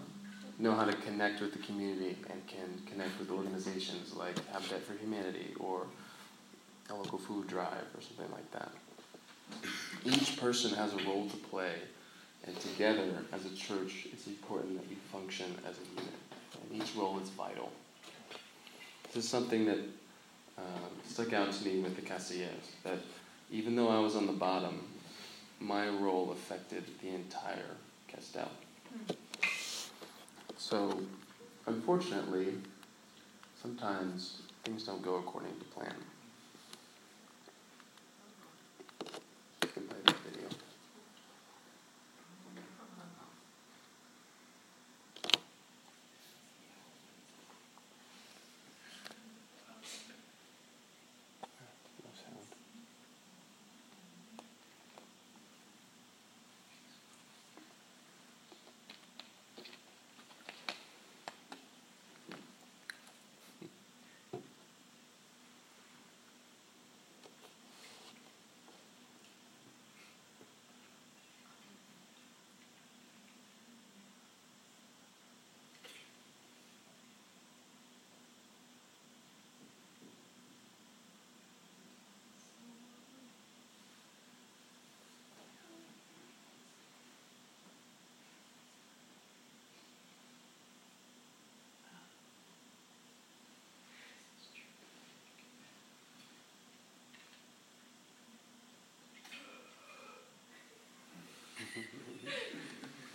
know 0.60 0.74
how 0.74 0.86
to 0.86 0.94
connect 0.94 1.42
with 1.42 1.52
the 1.54 1.60
community 1.60 2.18
and 2.32 2.46
can 2.48 2.82
connect 2.86 3.20
with 3.20 3.30
organizations 3.30 4.14
like 4.14 4.36
Habitat 4.52 4.84
for 4.84 4.94
Humanity 4.94 5.54
or 5.60 5.86
a 6.90 6.96
local 6.96 7.18
food 7.18 7.48
drive 7.48 7.88
or 7.96 8.02
something 8.02 8.32
like 8.32 8.50
that. 8.52 8.72
Each 10.04 10.38
person 10.40 10.74
has 10.76 10.94
a 10.94 10.98
role 10.98 11.28
to 11.30 11.38
play, 11.38 11.74
and 12.46 12.60
together 12.60 13.10
as 13.34 13.46
a 13.46 13.56
church, 13.56 14.08
it's 14.12 14.28
important 14.28 14.78
that 14.80 14.88
we 14.88 14.96
function 15.12 15.48
as 15.68 15.78
a 15.78 15.88
unit. 15.90 16.20
And 16.62 16.82
each 16.82 16.96
role 16.96 17.20
is 17.20 17.30
vital. 17.30 17.72
This 19.14 19.24
is 19.24 19.30
something 19.30 19.66
that 19.66 19.80
uh, 20.58 20.62
stuck 21.08 21.34
out 21.34 21.52
to 21.52 21.66
me 21.66 21.80
with 21.80 21.96
the 21.96 22.02
Castellers, 22.02 22.72
that 22.84 23.00
even 23.52 23.76
though 23.76 23.90
I 23.90 24.00
was 24.00 24.16
on 24.16 24.28
the 24.28 24.34
bottom, 24.34 24.82
my 25.60 25.88
role 25.88 26.32
affected 26.32 26.84
the 27.02 27.10
entire 27.10 27.76
Castell. 28.08 28.52
So, 30.58 31.00
unfortunately, 31.68 32.48
sometimes 33.62 34.42
things 34.64 34.84
don't 34.84 35.02
go 35.02 35.16
according 35.16 35.58
to 35.60 35.66
plan. 35.66 35.96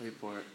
Wait 0.01 0.13
for 0.13 0.39
it. 0.39 0.45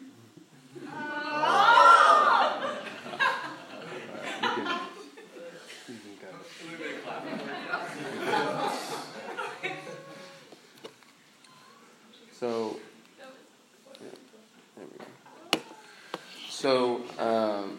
So, 12.32 12.76
yeah, 14.00 14.06
there 14.76 14.84
we 14.84 14.98
go. 14.98 15.60
So, 16.50 17.02
um, 17.20 17.78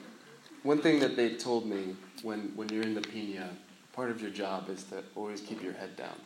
one 0.63 0.81
thing 0.81 0.99
that 1.01 1.17
they 1.17 1.35
told 1.35 1.65
me 1.65 1.97
when, 2.23 2.53
when 2.55 2.69
you're 2.69 2.83
in 2.83 2.93
the 2.93 3.01
pinya, 3.01 3.49
part 3.91 4.09
of 4.09 4.21
your 4.21 4.31
job 4.31 4.69
is 4.69 4.83
to 4.85 5.03
always 5.15 5.41
keep 5.41 5.61
your 5.61 5.73
head 5.73 5.97
down 5.97 6.17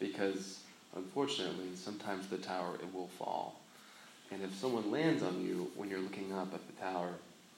because 0.00 0.60
unfortunately 0.96 1.68
sometimes 1.74 2.26
the 2.28 2.38
tower 2.38 2.76
it 2.76 2.94
will 2.94 3.08
fall 3.18 3.61
and 4.32 4.42
if 4.42 4.54
someone 4.54 4.90
lands 4.90 5.22
on 5.22 5.44
you 5.44 5.70
when 5.76 5.90
you're 5.90 6.00
looking 6.00 6.32
up 6.32 6.54
at 6.54 6.66
the 6.66 6.72
tower, 6.80 7.10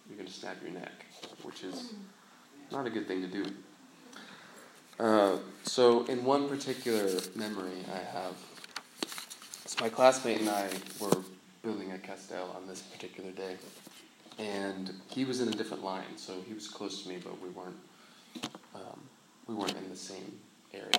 you're 0.09 0.17
going 0.17 0.27
to 0.27 0.33
snap 0.33 0.57
your 0.63 0.73
neck, 0.73 1.07
which 1.43 1.63
is 1.63 1.95
not 2.73 2.87
a 2.87 2.91
good 2.91 3.07
thing 3.07 3.23
to 3.23 3.29
do. 3.29 3.45
Uh, 4.99 5.39
so, 5.65 6.05
in 6.07 6.25
one 6.25 6.49
particular 6.49 7.21
memory 7.35 7.85
I 7.93 7.99
have, 7.99 8.35
so 9.67 9.83
my 9.83 9.89
classmate 9.89 10.41
and 10.41 10.49
I 10.49 10.69
were 11.01 11.23
building 11.63 11.93
a 11.93 11.99
castell 11.99 12.55
on 12.57 12.67
this 12.69 12.83
particular 12.83 13.31
day, 13.31 13.57
and 14.39 14.93
he 15.09 15.25
was 15.25 15.41
in 15.41 15.49
a 15.49 15.53
different 15.53 15.83
line, 15.85 16.17
so 16.17 16.35
he 16.47 16.55
was 16.55 16.69
close 16.69 17.03
to 17.03 17.09
me, 17.09 17.19
but 17.23 17.41
we 17.41 17.49
weren't 17.51 17.77
um, 18.75 19.01
we 19.47 19.55
weren't 19.55 19.77
in 19.77 19.89
the 19.91 19.97
same 19.97 20.39
area. 20.73 20.91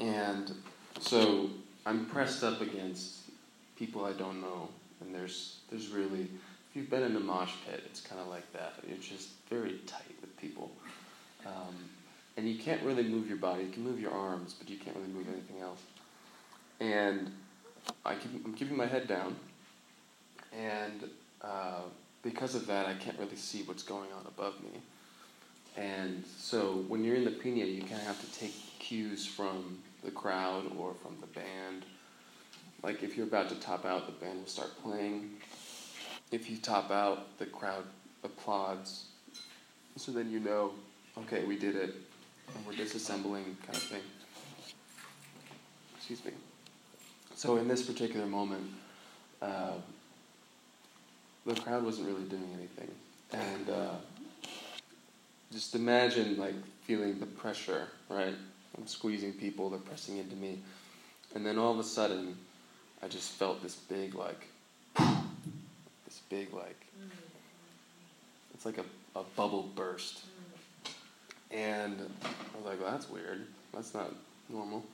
And 0.00 0.52
so 1.00 1.50
I'm 1.86 2.06
pressed 2.06 2.44
up 2.44 2.60
against 2.60 3.17
people 3.78 4.04
I 4.04 4.12
don't 4.12 4.40
know, 4.40 4.68
and 5.00 5.14
there's 5.14 5.60
there's 5.70 5.88
really 5.88 6.22
if 6.22 6.76
you've 6.76 6.90
been 6.90 7.02
in 7.02 7.16
a 7.16 7.20
mosh 7.20 7.52
pit, 7.66 7.82
it's 7.86 8.00
kind 8.00 8.20
of 8.20 8.28
like 8.28 8.52
that. 8.52 8.74
You're 8.86 8.98
just 8.98 9.30
very 9.48 9.78
tight 9.86 10.16
with 10.20 10.36
people. 10.38 10.70
Um, 11.46 11.74
and 12.36 12.48
you 12.48 12.58
can't 12.58 12.82
really 12.82 13.02
move 13.02 13.26
your 13.26 13.38
body. 13.38 13.64
You 13.64 13.70
can 13.70 13.82
move 13.82 14.00
your 14.00 14.12
arms, 14.12 14.54
but 14.58 14.68
you 14.68 14.76
can't 14.76 14.96
really 14.96 15.08
move 15.08 15.26
anything 15.28 15.60
else. 15.60 15.80
And 16.78 17.32
I 18.04 18.14
keep, 18.14 18.44
I'm 18.44 18.54
keeping 18.54 18.76
my 18.76 18.86
head 18.86 19.08
down, 19.08 19.34
and 20.56 21.08
uh, 21.42 21.80
because 22.22 22.54
of 22.54 22.66
that, 22.66 22.86
I 22.86 22.94
can't 22.94 23.18
really 23.18 23.36
see 23.36 23.62
what's 23.62 23.82
going 23.82 24.12
on 24.12 24.26
above 24.26 24.54
me. 24.62 24.80
And 25.76 26.24
so 26.38 26.84
when 26.88 27.04
you're 27.04 27.16
in 27.16 27.24
the 27.24 27.30
pinya, 27.30 27.72
you 27.72 27.80
kind 27.80 27.94
of 27.94 28.06
have 28.06 28.20
to 28.20 28.38
take 28.38 28.54
cues 28.78 29.26
from 29.26 29.78
the 30.04 30.10
crowd 30.10 30.64
or 30.78 30.94
from 30.94 31.16
the 31.20 31.26
band. 31.28 31.84
Like 32.82 33.02
if 33.02 33.16
you're 33.16 33.26
about 33.26 33.48
to 33.50 33.56
top 33.56 33.84
out, 33.84 34.06
the 34.06 34.12
band 34.12 34.40
will 34.40 34.46
start 34.46 34.70
playing. 34.82 35.30
If 36.30 36.50
you 36.50 36.56
top 36.58 36.90
out, 36.90 37.38
the 37.38 37.46
crowd 37.46 37.84
applauds. 38.22 39.06
So 39.96 40.12
then 40.12 40.30
you 40.30 40.40
know, 40.40 40.72
okay, 41.18 41.44
we 41.44 41.56
did 41.56 41.74
it 41.74 41.94
and 42.54 42.66
we're 42.66 42.72
disassembling 42.72 43.44
kind 43.64 43.76
of 43.76 43.82
thing. 43.82 44.02
Excuse 45.96 46.24
me. 46.24 46.32
So 47.34 47.56
in 47.56 47.68
this 47.68 47.82
particular 47.82 48.26
moment, 48.26 48.66
uh, 49.40 49.74
the 51.46 51.54
crowd 51.54 51.84
wasn't 51.84 52.08
really 52.08 52.24
doing 52.24 52.48
anything, 52.54 52.90
and 53.32 53.70
uh, 53.70 53.94
just 55.52 55.74
imagine 55.74 56.36
like 56.36 56.54
feeling 56.82 57.20
the 57.20 57.26
pressure, 57.26 57.88
right? 58.08 58.34
I'm 58.76 58.86
squeezing 58.86 59.32
people, 59.32 59.70
they're 59.70 59.78
pressing 59.78 60.18
into 60.18 60.36
me, 60.36 60.58
and 61.34 61.46
then 61.46 61.58
all 61.58 61.72
of 61.72 61.78
a 61.78 61.84
sudden, 61.84 62.36
I 63.02 63.08
just 63.08 63.30
felt 63.32 63.62
this 63.62 63.74
big 63.74 64.14
like, 64.14 64.46
this 64.96 66.20
big 66.28 66.52
like, 66.52 66.80
it's 68.54 68.66
like 68.66 68.78
a, 68.78 69.18
a 69.18 69.22
bubble 69.36 69.70
burst 69.74 70.22
and 71.50 71.96
I 72.22 72.56
was 72.56 72.66
like, 72.66 72.80
well, 72.80 72.90
that's 72.90 73.08
weird. 73.08 73.46
That's 73.72 73.94
not 73.94 74.12
normal. 74.48 74.84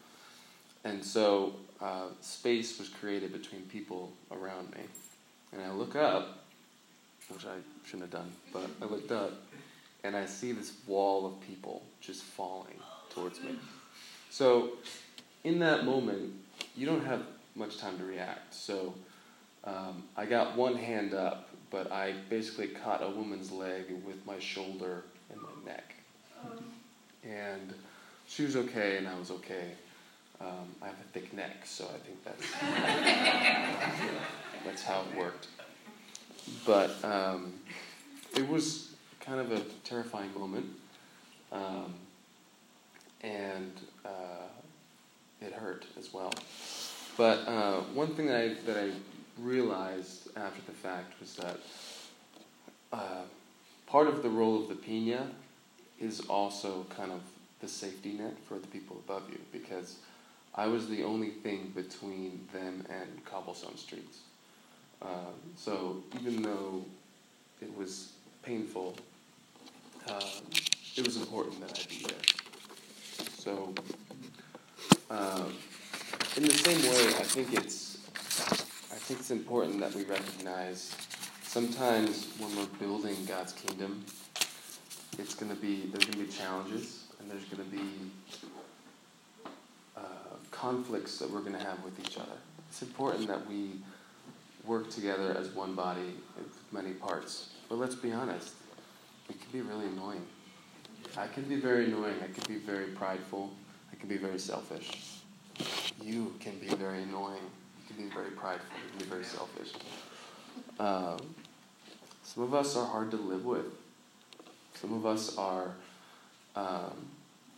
And 0.85 1.05
so 1.05 1.55
uh, 1.81 2.09
space 2.21 2.79
was 2.79 2.89
created 2.89 3.33
between 3.33 3.63
people 3.63 4.13
around 4.31 4.71
me. 4.73 4.83
And 5.53 5.63
I 5.63 5.73
look 5.73 5.97
up, 5.97 6.45
which 7.29 7.45
I 7.47 7.57
shouldn't 7.85 8.03
have 8.03 8.11
done, 8.11 8.33
but 8.53 8.69
I 8.83 8.85
looked 8.85 9.13
up 9.13 9.33
and 10.05 10.15
I 10.15 10.27
see 10.27 10.53
this 10.53 10.73
wall 10.87 11.27
of 11.27 11.41
people 11.41 11.83
just 12.01 12.23
falling 12.23 12.79
towards 13.11 13.41
me. 13.41 13.57
So 14.31 14.73
in 15.45 15.59
that 15.61 15.85
moment, 15.85 16.35
you 16.77 16.87
don't 16.87 17.05
have 17.05 17.23
much 17.55 17.79
time 17.79 17.99
to 17.99 18.05
react. 18.05 18.55
So 18.55 18.95
um, 19.65 20.05
I 20.17 20.27
got 20.27 20.57
one 20.57 20.77
hand 20.77 21.15
up, 21.15 21.49
but 21.71 21.91
I 21.93 22.15
basically 22.29 22.69
caught 22.69 23.03
a 23.03 23.09
woman's 23.09 23.51
leg 23.51 23.87
with 24.07 24.25
my 24.27 24.39
shoulder 24.39 25.05
and 25.31 25.41
my 25.41 25.73
neck 25.73 25.95
and 27.27 27.73
she 28.27 28.45
was 28.45 28.57
okay, 28.57 28.99
and 28.99 29.09
I 29.09 29.19
was 29.19 29.31
okay. 29.31 29.73
Um, 30.41 30.75
I 30.83 30.87
have 30.87 30.95
a 30.95 31.13
thick 31.13 31.33
neck, 31.33 31.65
so 31.65 31.85
I 31.85 31.99
think 31.99 32.25
that's 32.25 32.51
that's 34.65 34.83
how 34.83 35.03
it 35.03 35.19
worked. 35.19 35.47
But 36.67 37.03
um, 37.05 37.55
it 38.37 38.49
was 38.49 38.95
kind 39.21 39.39
of 39.41 39.53
a 39.53 39.61
terrifying 39.85 40.35
moment, 40.39 40.67
um, 41.53 41.95
and 43.23 43.73
uh, 44.05 44.49
it 45.41 45.53
hurt 45.53 45.87
as 45.99 46.13
well. 46.13 46.33
But 47.17 47.47
uh, 47.47 47.81
one 47.95 48.15
thing 48.15 48.27
that 48.27 48.41
I 48.41 48.49
that 48.67 48.77
I 48.77 48.91
realized 49.39 50.29
after 50.37 50.61
the 50.67 50.73
fact 50.73 51.19
was 51.21 51.35
that 51.37 51.59
uh, 52.93 53.23
part 53.87 54.09
of 54.09 54.23
the 54.23 54.29
role 54.29 54.61
of 54.61 54.69
the 54.69 54.75
pinya 54.75 55.27
is 56.01 56.21
also 56.29 56.87
kind 56.97 57.13
of 57.13 57.21
the 57.61 57.69
safety 57.69 58.13
net 58.13 58.37
for 58.49 58.59
the 58.59 58.67
people 58.67 58.97
above 59.07 59.23
you 59.31 59.39
because 59.53 59.97
I 60.55 60.67
was 60.67 60.89
the 60.89 61.03
only 61.03 61.31
thing 61.31 61.73
between 61.75 62.47
them 62.53 62.85
and 62.91 63.25
cobblestone 63.25 63.77
streets. 63.77 64.19
Um, 65.03 65.35
so 65.57 66.03
even 66.21 66.43
though 66.43 66.85
it 67.61 67.77
was 67.77 68.13
painful, 68.43 68.97
um, 70.09 70.21
it 70.97 71.05
was 71.05 71.17
important 71.17 71.61
that 71.61 71.79
I 71.79 71.89
be 71.89 72.05
there. 72.05 73.27
So 73.37 73.75
um, 75.11 75.55
in 76.37 76.43
the 76.45 76.51
same 76.51 76.83
way, 76.91 77.07
I 77.09 77.23
think 77.23 77.53
it's 77.53 77.99
I 78.93 78.97
think 79.07 79.21
it's 79.21 79.31
important 79.31 79.81
that 79.81 79.95
we 79.95 80.05
recognize 80.05 80.95
sometimes 81.43 82.29
when 82.39 82.57
we're 82.57 82.79
building 82.79 83.17
God's 83.27 83.53
kingdom 83.53 84.05
it's 85.19 85.35
to 85.35 85.55
be 85.55 85.87
there's 85.93 86.05
going 86.05 86.19
to 86.19 86.25
be 86.25 86.27
challenges 86.27 87.05
and 87.21 87.31
there's 87.31 87.45
going 87.45 87.65
to 87.65 87.77
be 87.77 87.89
uh, 89.97 90.01
conflicts 90.51 91.19
that 91.19 91.31
we're 91.31 91.41
going 91.41 91.53
to 91.53 91.65
have 91.65 91.83
with 91.85 91.99
each 92.01 92.19
other. 92.19 92.37
It's 92.69 92.83
important 92.83 93.29
that 93.29 93.47
we 93.49 93.73
work 94.65 94.91
together 94.91 95.37
as 95.39 95.51
one 95.51 95.75
body 95.75 96.15
with 96.37 96.53
many 96.73 96.95
parts. 96.95 97.51
But 97.69 97.79
let's 97.79 97.95
be 97.95 98.13
honest, 98.13 98.55
it 99.29 99.41
can 99.41 99.51
be 99.53 99.61
really 99.61 99.87
annoying. 99.87 100.27
I 101.17 101.29
can 101.29 101.45
be 101.45 101.57
very 101.57 101.87
annoying. 101.87 102.17
I 102.23 102.27
can 102.27 102.45
be 102.49 102.59
very 102.59 102.87
prideful. 102.87 103.53
I 103.93 103.97
can 103.97 104.09
be 104.09 104.17
very 104.17 104.39
selfish. 104.39 105.14
You 106.05 106.35
can 106.39 106.59
be 106.59 106.67
very 106.67 107.03
annoying. 107.03 107.41
You 107.81 107.95
can 107.95 108.05
be 108.05 108.15
very 108.15 108.31
prideful. 108.33 108.77
You 108.77 108.91
can 108.91 108.99
be 108.99 109.11
very 109.11 109.25
selfish. 109.25 109.73
Um, 110.79 111.35
some 112.23 112.43
of 112.43 112.53
us 112.53 112.77
are 112.77 112.85
hard 112.85 113.11
to 113.13 113.17
live 113.17 113.47
with. 113.47 113.65
Some 114.75 114.93
of 114.93 115.07
us 115.07 115.39
are, 115.39 115.71
um, 116.57 117.07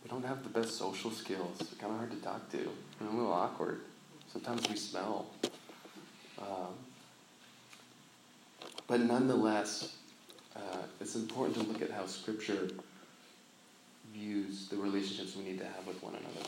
we 0.01 0.09
don't 0.09 0.25
have 0.25 0.43
the 0.43 0.49
best 0.49 0.77
social 0.77 1.11
skills. 1.11 1.57
We're 1.59 1.77
kind 1.77 1.91
of 1.91 1.97
hard 1.99 2.11
to 2.11 2.17
talk 2.17 2.49
to. 2.51 2.69
We're 3.01 3.07
a 3.07 3.11
little 3.11 3.33
awkward. 3.33 3.81
Sometimes 4.31 4.69
we 4.69 4.77
smell. 4.77 5.25
Um, 6.39 6.73
but 8.87 9.01
nonetheless, 9.01 9.97
uh, 10.55 10.83
it's 11.01 11.15
important 11.15 11.57
to 11.57 11.63
look 11.63 11.81
at 11.81 11.91
how 11.91 12.05
Scripture 12.05 12.69
views 14.13 14.69
the 14.69 14.77
relationships 14.77 15.35
we 15.35 15.43
need 15.43 15.59
to 15.59 15.65
have 15.65 15.85
with 15.85 16.01
one 16.01 16.13
another. 16.15 16.47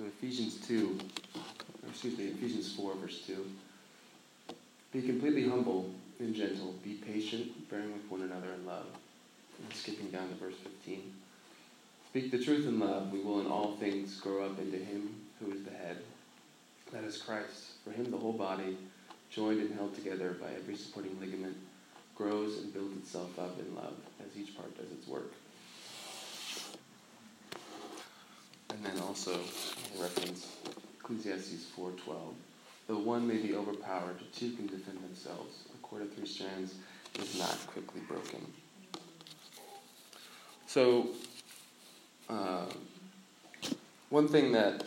So 0.00 0.06
Ephesians 0.06 0.66
2, 0.66 0.98
excuse 1.90 2.16
me, 2.16 2.28
Ephesians 2.28 2.72
4, 2.72 2.94
verse 2.94 3.20
2. 3.26 3.44
Be 4.94 5.02
completely 5.02 5.46
humble 5.46 5.90
and 6.18 6.34
gentle. 6.34 6.74
Be 6.82 6.94
patient, 6.94 7.68
bearing 7.68 7.92
with 7.92 8.10
one 8.10 8.22
another 8.22 8.54
in 8.54 8.64
love 8.64 8.86
skipping 9.74 10.10
down 10.10 10.26
to 10.30 10.34
verse 10.36 10.54
15. 10.62 11.02
Speak 12.08 12.30
the 12.30 12.42
truth 12.42 12.66
in 12.66 12.80
love, 12.80 13.12
we 13.12 13.20
will 13.20 13.40
in 13.40 13.46
all 13.46 13.76
things 13.76 14.18
grow 14.20 14.46
up 14.46 14.58
into 14.58 14.78
Him 14.78 15.16
who 15.38 15.52
is 15.52 15.64
the 15.64 15.70
head. 15.70 15.98
That 16.92 17.04
is 17.04 17.18
Christ. 17.18 17.72
For 17.84 17.90
Him, 17.90 18.10
the 18.10 18.16
whole 18.16 18.32
body, 18.32 18.78
joined 19.28 19.60
and 19.60 19.74
held 19.74 19.94
together 19.94 20.34
by 20.40 20.48
every 20.56 20.76
supporting 20.76 21.20
ligament, 21.20 21.58
grows 22.14 22.56
and 22.56 22.72
builds 22.72 22.96
itself 22.96 23.38
up 23.38 23.58
in 23.60 23.74
love 23.74 23.96
as 24.18 24.34
each 24.40 24.56
part 24.56 24.74
does 24.78 24.90
its 24.92 25.06
work. 25.06 25.34
And 28.82 28.96
then 28.96 29.02
also 29.02 29.32
reference 30.00 30.56
Ecclesiastes 31.00 31.66
4:12. 31.76 32.34
Though 32.86 32.98
one 32.98 33.28
may 33.28 33.36
be 33.36 33.54
overpowered, 33.54 34.16
two 34.34 34.52
can 34.52 34.66
defend 34.66 35.02
themselves. 35.02 35.64
A 35.74 35.78
cord 35.86 36.02
of 36.02 36.14
three 36.14 36.26
strands 36.26 36.74
is 37.18 37.38
not 37.38 37.56
quickly 37.66 38.00
broken. 38.08 38.40
So, 40.66 41.08
uh, 42.30 42.66
one 44.08 44.28
thing 44.28 44.52
that 44.52 44.84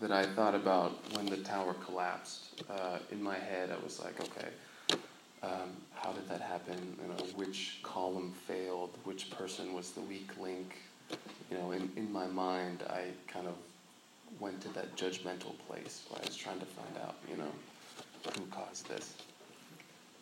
that 0.00 0.12
I 0.12 0.24
thought 0.24 0.54
about 0.54 0.92
when 1.14 1.26
the 1.26 1.36
tower 1.38 1.74
collapsed. 1.74 2.62
Uh, 2.68 2.98
in 3.10 3.22
my 3.22 3.38
head, 3.38 3.70
I 3.70 3.82
was 3.82 4.00
like, 4.00 4.18
okay, 4.20 4.48
um, 5.42 5.70
how 5.94 6.12
did 6.12 6.28
that 6.28 6.40
happen? 6.40 6.96
You 7.02 7.08
know, 7.08 7.24
which 7.34 7.78
column 7.82 8.32
failed? 8.46 8.90
Which 9.04 9.30
person 9.30 9.74
was 9.74 9.92
the 9.92 10.00
weak 10.00 10.30
link? 10.40 10.76
You 11.50 11.58
know, 11.58 11.72
in, 11.72 11.90
in 11.96 12.12
my 12.12 12.26
mind, 12.26 12.82
I 12.88 13.06
kind 13.26 13.46
of 13.46 13.54
went 14.38 14.60
to 14.62 14.68
that 14.70 14.96
judgmental 14.96 15.58
place 15.66 16.04
where 16.08 16.20
I 16.22 16.26
was 16.26 16.36
trying 16.36 16.60
to 16.60 16.66
find 16.66 16.96
out, 17.04 17.16
you 17.28 17.36
know, 17.36 17.50
who 18.36 18.46
caused 18.46 18.88
this. 18.88 19.14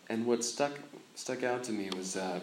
And 0.09 0.24
what 0.24 0.42
stuck 0.42 0.72
stuck 1.14 1.42
out 1.42 1.62
to 1.64 1.72
me 1.72 1.90
was 1.96 2.14
that 2.14 2.42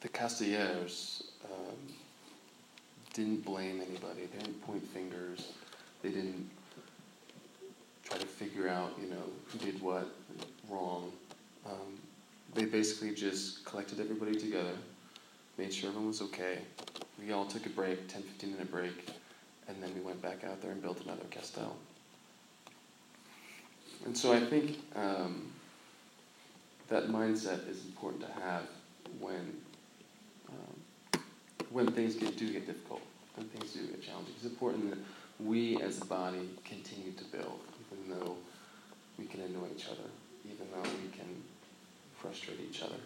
the 0.00 0.08
Castellers 0.08 1.22
um, 1.44 1.76
didn't 3.14 3.44
blame 3.44 3.80
anybody. 3.80 4.26
They 4.26 4.38
didn't 4.38 4.60
point 4.66 4.86
fingers. 4.88 5.52
They 6.02 6.10
didn't 6.10 6.50
try 8.04 8.18
to 8.18 8.26
figure 8.26 8.68
out, 8.68 8.92
you 9.00 9.08
know, 9.08 9.22
who 9.46 9.58
did 9.58 9.80
what 9.80 10.08
wrong. 10.68 11.10
Um, 11.64 11.98
they 12.54 12.66
basically 12.66 13.14
just 13.14 13.64
collected 13.64 13.98
everybody 13.98 14.38
together, 14.38 14.74
made 15.58 15.72
sure 15.72 15.88
everyone 15.88 16.08
was 16.08 16.22
okay. 16.22 16.58
We 17.18 17.32
all 17.32 17.46
took 17.46 17.66
a 17.66 17.70
break, 17.70 18.08
10, 18.08 18.22
15 18.22 18.52
minute 18.52 18.70
break, 18.70 19.08
and 19.68 19.82
then 19.82 19.94
we 19.94 20.00
went 20.00 20.20
back 20.20 20.44
out 20.44 20.60
there 20.60 20.72
and 20.72 20.82
built 20.82 21.00
another 21.04 21.24
castell. 21.30 21.76
And 24.04 24.16
so 24.16 24.32
I 24.32 24.40
think 24.40 24.78
um, 24.94 25.52
that 26.88 27.08
mindset 27.08 27.68
is 27.68 27.84
important 27.86 28.22
to 28.22 28.32
have 28.40 28.62
when 29.18 29.54
um, 30.48 31.20
when 31.70 31.90
things 31.92 32.14
get, 32.14 32.36
do 32.36 32.52
get 32.52 32.66
difficult, 32.66 33.02
when 33.36 33.48
things 33.48 33.72
do 33.72 33.86
get 33.86 34.02
challenging. 34.02 34.34
It's 34.36 34.44
important 34.44 34.90
that 34.90 34.98
we 35.40 35.80
as 35.80 36.00
a 36.00 36.04
body 36.04 36.50
continue 36.64 37.12
to 37.12 37.24
build, 37.24 37.60
even 37.90 38.18
though 38.18 38.36
we 39.18 39.26
can 39.26 39.40
annoy 39.40 39.66
each 39.74 39.86
other, 39.86 40.08
even 40.44 40.66
though 40.72 40.88
we 41.02 41.16
can 41.16 41.42
frustrate 42.20 42.60
each 42.60 42.82
other. 42.82 42.96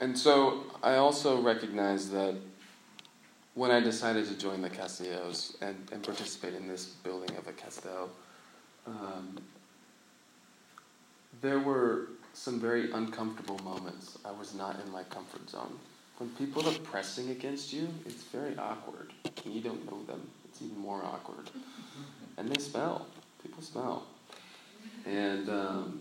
And 0.00 0.18
so 0.18 0.64
I 0.82 0.96
also 0.96 1.40
recognize 1.40 2.10
that 2.10 2.34
when 3.54 3.70
I 3.70 3.80
decided 3.80 4.26
to 4.26 4.36
join 4.36 4.60
the 4.60 4.70
Castellos 4.70 5.56
and, 5.60 5.76
and 5.92 6.02
participate 6.02 6.54
in 6.54 6.66
this 6.66 6.86
building 6.86 7.36
of 7.36 7.46
a 7.46 7.52
Castell, 7.52 8.10
um, 8.86 9.38
there 11.40 11.60
were 11.60 12.08
some 12.32 12.58
very 12.58 12.90
uncomfortable 12.92 13.58
moments. 13.58 14.18
I 14.24 14.32
was 14.32 14.54
not 14.54 14.80
in 14.84 14.90
my 14.90 15.04
comfort 15.04 15.48
zone. 15.48 15.78
When 16.18 16.30
people 16.30 16.68
are 16.68 16.78
pressing 16.80 17.30
against 17.30 17.72
you, 17.72 17.88
it's 18.06 18.24
very 18.24 18.56
awkward. 18.58 19.12
And 19.44 19.54
you 19.54 19.60
don't 19.60 19.84
know 19.90 20.02
them, 20.04 20.28
it's 20.48 20.62
even 20.62 20.78
more 20.78 21.02
awkward. 21.04 21.50
And 22.36 22.48
they 22.48 22.60
smell. 22.60 23.06
People 23.44 23.62
smell. 23.62 24.06
And 25.06 25.48
um, 25.48 26.00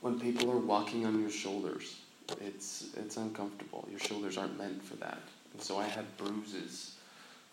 when 0.00 0.20
people 0.20 0.48
are 0.52 0.58
walking 0.58 1.06
on 1.06 1.20
your 1.20 1.30
shoulders, 1.30 1.96
it's, 2.40 2.88
it's 2.96 3.16
uncomfortable. 3.16 3.86
Your 3.90 4.00
shoulders 4.00 4.36
aren't 4.36 4.58
meant 4.58 4.82
for 4.82 4.96
that. 4.96 5.18
And 5.52 5.62
so 5.62 5.78
I 5.78 5.84
had 5.84 6.04
bruises 6.16 6.96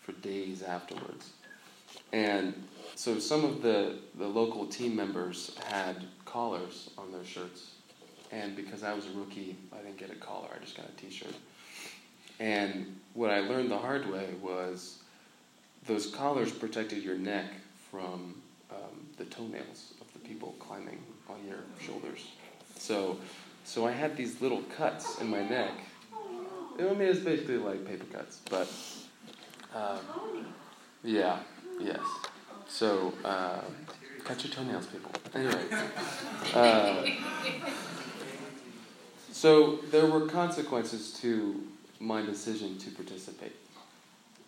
for 0.00 0.12
days 0.12 0.62
afterwards. 0.62 1.30
And 2.12 2.54
so 2.94 3.18
some 3.18 3.44
of 3.44 3.62
the, 3.62 3.96
the 4.16 4.26
local 4.26 4.66
team 4.66 4.94
members 4.94 5.56
had 5.66 6.04
collars 6.24 6.90
on 6.98 7.12
their 7.12 7.24
shirts. 7.24 7.72
And 8.32 8.56
because 8.56 8.82
I 8.82 8.92
was 8.92 9.06
a 9.06 9.10
rookie, 9.10 9.56
I 9.72 9.82
didn't 9.82 9.98
get 9.98 10.10
a 10.10 10.16
collar, 10.16 10.48
I 10.54 10.62
just 10.62 10.76
got 10.76 10.86
a 10.88 10.92
t 10.92 11.10
shirt. 11.10 11.34
And 12.38 12.98
what 13.14 13.30
I 13.30 13.40
learned 13.40 13.70
the 13.70 13.78
hard 13.78 14.10
way 14.10 14.28
was 14.42 14.98
those 15.86 16.06
collars 16.08 16.52
protected 16.52 17.02
your 17.02 17.16
neck 17.16 17.46
from 17.90 18.34
um, 18.70 19.06
the 19.16 19.24
toenails 19.24 19.94
of 20.00 20.12
the 20.12 20.18
people 20.18 20.54
climbing 20.58 20.98
on 21.28 21.36
your 21.46 21.58
shoulders. 21.80 22.28
So, 22.78 23.18
so 23.66 23.86
I 23.86 23.90
had 23.90 24.16
these 24.16 24.40
little 24.40 24.62
cuts 24.76 25.20
in 25.20 25.28
my 25.28 25.42
neck. 25.42 25.72
I 26.78 26.82
mean, 26.82 27.00
it's 27.00 27.20
basically 27.20 27.56
like 27.58 27.84
paper 27.84 28.04
cuts, 28.12 28.40
but 28.48 28.68
um, 29.74 30.46
yeah, 31.02 31.40
yes. 31.80 32.00
So, 32.68 33.12
uh, 33.24 33.60
cut 34.24 34.44
your 34.44 34.52
toenails, 34.52 34.86
people. 34.86 35.10
Anyway, 35.34 35.64
uh, 36.54 37.04
so 39.32 39.76
there 39.90 40.06
were 40.06 40.26
consequences 40.26 41.12
to 41.20 41.62
my 41.98 42.22
decision 42.22 42.78
to 42.78 42.90
participate, 42.90 43.56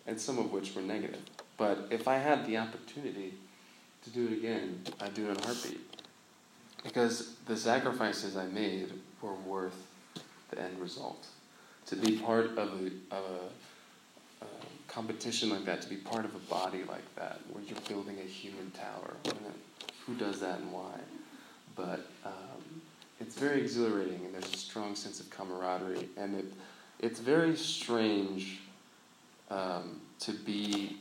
and 0.07 0.19
some 0.19 0.39
of 0.39 0.51
which 0.51 0.75
were 0.75 0.81
negative. 0.81 1.21
But 1.57 1.87
if 1.89 2.07
I 2.07 2.17
had 2.17 2.47
the 2.47 2.57
opportunity 2.57 3.33
to 4.03 4.09
do 4.11 4.27
it 4.27 4.33
again, 4.33 4.81
I'd 5.01 5.13
do 5.13 5.27
it 5.27 5.31
in 5.31 5.37
a 5.37 5.45
heartbeat. 5.45 5.81
Because 6.83 7.33
the 7.45 7.57
sacrifices 7.57 8.37
I 8.37 8.45
made 8.45 8.93
were 9.21 9.33
worth 9.33 9.87
the 10.51 10.61
end 10.61 10.79
result. 10.79 11.27
To 11.87 11.95
be 11.95 12.17
part 12.17 12.57
of 12.57 12.57
a, 12.57 13.15
of 13.15 13.23
a, 14.41 14.45
a 14.45 14.47
competition 14.87 15.49
like 15.49 15.65
that, 15.65 15.81
to 15.81 15.89
be 15.89 15.95
part 15.95 16.25
of 16.25 16.35
a 16.35 16.39
body 16.39 16.83
like 16.87 17.15
that, 17.15 17.39
where 17.51 17.63
you're 17.63 17.79
building 17.87 18.17
a 18.19 18.27
human 18.27 18.71
tower. 18.71 19.15
Who 20.05 20.15
does 20.15 20.39
that 20.39 20.59
and 20.59 20.71
why? 20.71 20.99
But 21.75 22.07
um, 22.25 22.81
it's 23.19 23.35
very 23.35 23.61
exhilarating, 23.61 24.25
and 24.25 24.33
there's 24.33 24.53
a 24.53 24.57
strong 24.57 24.95
sense 24.95 25.19
of 25.19 25.29
camaraderie, 25.29 26.09
and 26.17 26.35
it, 26.35 26.45
it's 26.99 27.19
very 27.19 27.55
strange 27.55 28.59
um, 29.49 30.01
to 30.19 30.31
be 30.31 30.97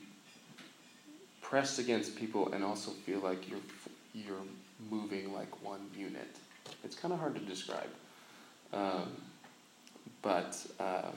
pressed 1.43 1.79
against 1.79 2.15
people 2.17 2.53
and 2.53 2.63
also 2.63 2.91
feel 2.91 3.21
like 3.21 3.49
you're 3.49 3.59
you're 4.15 4.37
moving 4.91 5.33
like 5.33 5.63
one 5.65 5.81
unit. 5.97 6.29
It's 6.85 6.95
kind 6.95 7.13
of 7.13 7.21
hard 7.21 7.35
to 7.35 7.41
describe. 7.41 7.89
Um, 8.73 9.13
but 10.23 10.57
uh, 10.79 11.11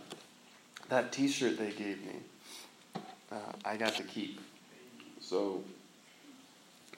that 0.89 1.11
T-shirt 1.11 1.57
they 1.57 1.71
gave 1.71 2.05
me, 2.05 2.15
uh, 3.31 3.35
I 3.65 3.77
got 3.77 3.95
to 3.95 4.03
keep. 4.03 4.39
So 5.19 5.63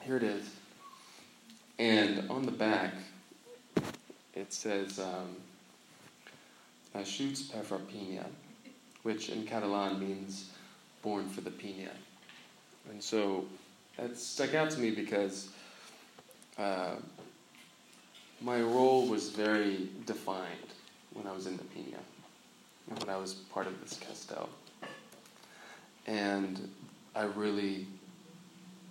here 0.02 0.16
it 0.16 0.22
is, 0.22 0.48
and 1.78 2.30
on 2.30 2.44
the 2.44 2.52
back 2.52 2.94
it 4.34 4.52
says 4.52 4.98
um, 4.98 5.36
"Nascuts 6.94 7.50
per 7.50 7.78
Pinya," 7.78 8.24
which 9.02 9.28
in 9.30 9.46
Catalan 9.46 9.98
means 9.98 10.50
"born 11.02 11.28
for 11.28 11.40
the 11.40 11.50
Pinya." 11.50 11.90
And 12.90 13.02
so 13.02 13.44
that 13.96 14.16
stuck 14.16 14.54
out 14.54 14.70
to 14.70 14.78
me 14.78 14.90
because 14.90 15.48
uh, 16.58 16.96
my 18.44 18.60
role 18.60 19.06
was 19.06 19.30
very 19.30 19.88
defined 20.04 20.74
when 21.14 21.26
I 21.26 21.32
was 21.32 21.46
in 21.46 21.56
the 21.56 21.64
Pinya, 21.64 21.98
when 22.98 23.08
I 23.08 23.16
was 23.16 23.32
part 23.32 23.66
of 23.66 23.80
this 23.80 23.98
Castell. 23.98 24.50
And 26.06 26.68
I 27.16 27.22
really 27.22 27.86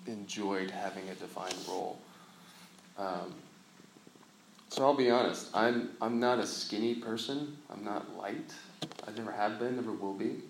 enjoyed 0.07 0.71
having 0.71 1.07
a 1.09 1.15
defined 1.15 1.55
role. 1.67 1.99
Um, 2.97 3.33
so 4.69 4.83
I'll 4.83 4.95
be 4.95 5.11
honest, 5.11 5.49
I'm, 5.53 5.91
I'm 6.01 6.19
not 6.19 6.39
a 6.39 6.47
skinny 6.47 6.95
person. 6.95 7.55
I'm 7.71 7.83
not 7.83 8.17
light. 8.17 8.51
I 9.07 9.11
never 9.15 9.31
have 9.31 9.59
been, 9.59 9.75
never 9.75 9.91
will 9.91 10.15
be. 10.15 10.41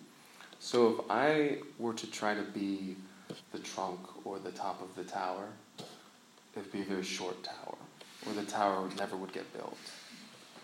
So 0.60 0.88
if 0.92 1.12
I 1.12 1.58
were 1.78 1.94
to 1.94 2.10
try 2.10 2.34
to 2.34 2.42
be 2.42 2.96
the 3.52 3.60
trunk 3.60 4.00
or 4.26 4.39
the 4.39 4.52
top 4.52 4.82
of 4.82 4.96
the 4.96 5.04
tower, 5.04 5.50
it 5.78 5.86
would 6.56 6.72
be 6.72 6.82
a 6.82 6.86
very 6.86 7.04
short 7.04 7.44
tower, 7.44 7.76
or 8.25 8.33
the 8.33 8.43
tower 8.43 8.89
never 8.97 9.15
would 9.15 9.33
get 9.33 9.51
built. 9.53 9.77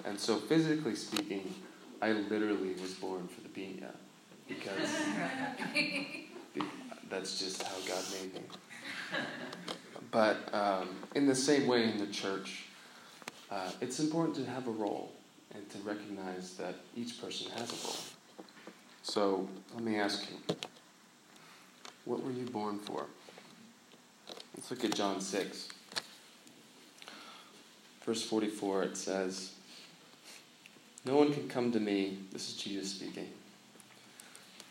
And 0.05 0.19
so, 0.19 0.37
physically 0.37 0.95
speaking, 0.95 1.53
I 2.01 2.11
literally 2.13 2.73
was 2.81 2.93
born 2.93 3.27
for 3.27 3.41
the 3.41 3.49
pinya 3.49 3.91
because 4.47 4.89
that's 7.09 7.39
just 7.39 7.63
how 7.63 7.75
God 7.87 8.03
made 8.21 8.33
me. 8.33 8.41
But 10.11 10.53
um, 10.53 10.89
in 11.15 11.27
the 11.27 11.35
same 11.35 11.67
way, 11.67 11.83
in 11.83 11.97
the 11.97 12.07
church, 12.07 12.63
uh, 13.51 13.71
it's 13.81 13.99
important 13.99 14.35
to 14.37 14.45
have 14.45 14.67
a 14.67 14.71
role 14.71 15.11
and 15.53 15.69
to 15.71 15.77
recognize 15.79 16.55
that 16.55 16.75
each 16.95 17.21
person 17.21 17.51
has 17.51 17.71
a 17.71 17.87
role. 17.87 17.97
So 19.03 19.47
let 19.73 19.83
me 19.83 19.99
ask 19.99 20.27
you 20.29 20.55
what 22.05 22.23
were 22.23 22.31
you 22.31 22.45
born 22.45 22.79
for? 22.79 23.05
Let's 24.55 24.71
look 24.71 24.83
at 24.83 24.95
John 24.95 25.21
6. 25.21 25.69
Verse 28.09 28.23
44, 28.23 28.85
it 28.85 28.97
says, 28.97 29.51
No 31.05 31.15
one 31.15 31.31
can 31.31 31.47
come 31.47 31.71
to 31.71 31.79
me, 31.79 32.17
this 32.31 32.49
is 32.49 32.55
Jesus 32.55 32.89
speaking. 32.89 33.29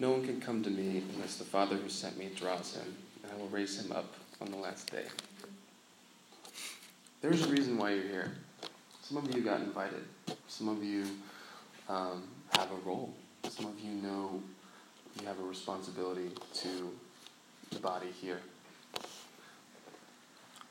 No 0.01 0.11
one 0.11 0.24
can 0.24 0.40
come 0.40 0.61
to 0.64 0.70
me 0.70 1.05
unless 1.14 1.37
the 1.37 1.44
Father 1.44 1.77
who 1.77 1.88
sent 1.88 2.18
me 2.18 2.31
draws 2.35 2.74
him, 2.74 2.96
and 3.22 3.31
I 3.31 3.37
will 3.37 3.46
raise 3.46 3.79
him 3.81 3.92
up 3.92 4.12
on 4.40 4.51
the 4.51 4.57
last 4.57 4.90
day. 4.90 5.05
There's 7.20 7.46
a 7.46 7.48
reason 7.48 7.79
why 7.79 7.92
you're 7.92 8.09
here. 8.09 8.33
Some 9.03 9.18
of 9.18 9.33
you 9.33 9.40
got 9.40 9.61
invited. 9.61 10.03
Some 10.48 10.68
of 10.68 10.83
you 10.83 11.05
um, 11.88 12.24
have 12.57 12.72
a 12.72 12.88
role. 12.88 13.14
Some 13.48 13.66
of 13.66 13.79
you 13.79 13.92
know 14.03 14.42
you 15.20 15.29
have 15.29 15.38
a 15.38 15.44
responsibility 15.44 16.33
to 16.55 16.92
the 17.70 17.79
body 17.79 18.11
here. 18.20 18.40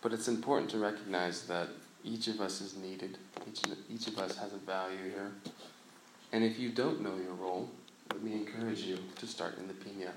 But 0.01 0.12
it's 0.12 0.27
important 0.27 0.69
to 0.71 0.80
recognize 0.80 1.43
that 1.43 1.69
each 2.04 2.28
of 2.28 2.42
us 2.42 2.62
is 2.62 2.76
needed. 2.76 3.18
Each, 3.48 3.62
each 3.90 4.08
of 4.08 4.18
us 4.18 4.38
has 4.38 4.54
a 4.54 4.58
value 4.58 5.04
here. 5.04 5.32
And 6.32 6.44
if 6.44 6.60
you 6.60 6.70
don't 6.70 7.02
know 7.02 7.16
your 7.16 7.34
role, 7.34 7.70
let 8.12 8.22
me 8.22 8.34
encourage 8.34 8.82
you 8.82 8.98
to 9.20 9.28
start 9.28 9.58
in 9.58 9.68
the 9.68 9.74
Pinya. 9.74 10.12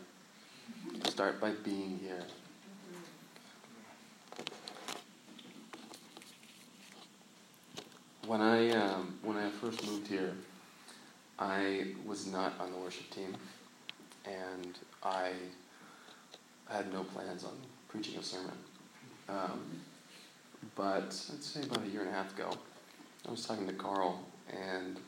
Start 1.08 1.40
by 1.40 1.50
being 1.50 1.98
here. 2.02 2.22
When 8.26 8.40
I 8.40 8.70
um, 8.70 9.18
when 9.22 9.36
I 9.36 9.50
first 9.50 9.84
moved 9.86 10.06
here, 10.06 10.32
I 11.38 11.94
was 12.06 12.26
not 12.28 12.52
on 12.60 12.70
the 12.70 12.78
worship 12.78 13.10
team, 13.10 13.34
and 14.24 14.78
I 15.02 15.32
had 16.68 16.92
no 16.92 17.02
plans 17.02 17.42
on 17.42 17.56
preaching 17.88 18.16
a 18.18 18.22
sermon. 18.22 18.52
Um, 19.28 19.60
but 20.76 21.14
I'd 21.32 21.42
say 21.42 21.62
about 21.62 21.84
a 21.84 21.88
year 21.88 22.00
and 22.02 22.10
a 22.10 22.12
half 22.12 22.34
ago, 22.34 22.50
I 23.26 23.30
was 23.30 23.44
talking 23.44 23.66
to 23.66 23.72
Carl, 23.74 24.24
and 24.48 24.96
he 24.96 25.02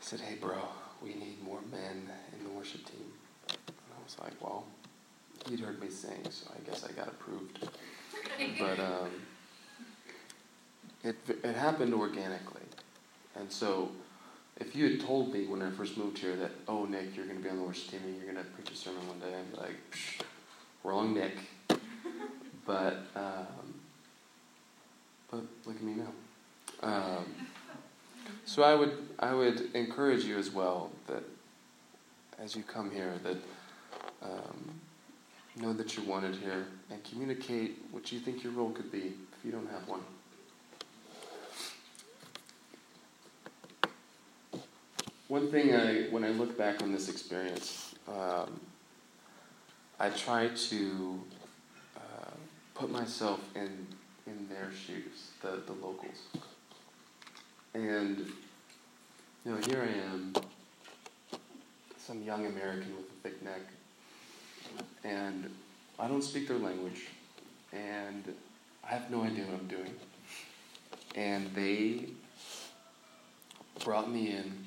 said, 0.00 0.20
"Hey, 0.20 0.36
bro, 0.36 0.58
we 1.02 1.14
need 1.14 1.42
more 1.42 1.60
men 1.70 2.08
in 2.36 2.44
the 2.44 2.50
worship 2.50 2.84
team." 2.84 3.12
And 3.48 3.76
I 3.98 4.02
was 4.04 4.16
like, 4.22 4.32
"Well." 4.40 4.64
He'd 5.48 5.60
heard 5.60 5.80
me 5.80 5.88
sing, 5.88 6.22
so 6.28 6.50
I 6.54 6.68
guess 6.68 6.84
I 6.84 6.92
got 6.92 7.08
approved. 7.08 7.66
but 8.58 8.78
um, 8.78 9.10
it, 11.02 11.16
it 11.42 11.56
happened 11.56 11.94
organically. 11.94 12.60
And 13.36 13.50
so, 13.50 13.90
if 14.58 14.76
you 14.76 14.90
had 14.90 15.00
told 15.00 15.32
me 15.32 15.46
when 15.46 15.62
I 15.62 15.70
first 15.70 15.96
moved 15.96 16.18
here 16.18 16.36
that, 16.36 16.50
oh, 16.68 16.84
Nick, 16.84 17.16
you're 17.16 17.24
going 17.24 17.38
to 17.38 17.42
be 17.42 17.48
on 17.48 17.56
the 17.56 17.62
worship 17.62 17.90
team 17.90 18.00
and 18.04 18.16
you're 18.16 18.30
going 18.30 18.44
to 18.44 18.50
preach 18.50 18.70
a 18.70 18.76
sermon 18.76 19.06
one 19.08 19.18
day, 19.18 19.34
I'd 19.34 19.50
be 19.50 19.56
like, 19.56 19.76
wrong 20.84 21.14
Nick. 21.14 21.38
but, 22.66 22.98
um, 23.16 23.69
but 25.30 25.42
look 25.66 25.76
at 25.76 25.82
me 25.82 25.94
now. 25.94 26.12
Um, 26.82 27.24
so 28.44 28.62
I 28.62 28.74
would, 28.74 28.92
I 29.18 29.32
would 29.32 29.74
encourage 29.74 30.24
you 30.24 30.38
as 30.38 30.50
well 30.50 30.90
that 31.06 31.22
as 32.38 32.56
you 32.56 32.62
come 32.62 32.90
here, 32.90 33.14
that 33.22 33.36
um, 34.22 34.80
know 35.56 35.72
that 35.72 35.96
you're 35.96 36.06
wanted 36.06 36.34
here 36.36 36.66
and 36.90 37.02
communicate 37.04 37.78
what 37.90 38.10
you 38.12 38.18
think 38.18 38.42
your 38.42 38.52
role 38.52 38.70
could 38.70 38.90
be 38.90 39.12
if 39.38 39.44
you 39.44 39.52
don't 39.52 39.68
have 39.70 39.86
one. 39.88 40.00
One 45.28 45.50
thing 45.50 45.74
I, 45.74 46.08
when 46.10 46.24
I 46.24 46.30
look 46.30 46.58
back 46.58 46.82
on 46.82 46.92
this 46.92 47.08
experience, 47.08 47.94
um, 48.08 48.58
I 50.00 50.08
try 50.10 50.48
to 50.48 51.20
uh, 51.96 52.30
put 52.74 52.90
myself 52.90 53.38
in 53.54 53.60
in 53.60 53.86
their 54.50 54.70
shoes, 54.72 55.30
the, 55.40 55.62
the 55.66 55.72
locals. 55.72 56.18
And 57.74 58.18
you 59.44 59.52
know, 59.52 59.56
here 59.66 59.88
I 59.88 60.12
am, 60.12 60.34
some 61.96 62.22
young 62.22 62.46
American 62.46 62.94
with 62.96 63.06
a 63.06 63.28
thick 63.28 63.42
neck, 63.42 63.62
and 65.04 65.50
I 65.98 66.08
don't 66.08 66.22
speak 66.22 66.48
their 66.48 66.58
language, 66.58 67.06
and 67.72 68.34
I 68.84 68.88
have 68.88 69.10
no 69.10 69.22
idea 69.22 69.44
what 69.44 69.60
I'm 69.60 69.68
doing. 69.68 69.94
And 71.14 71.54
they 71.54 72.06
brought 73.82 74.10
me 74.10 74.32
in 74.32 74.66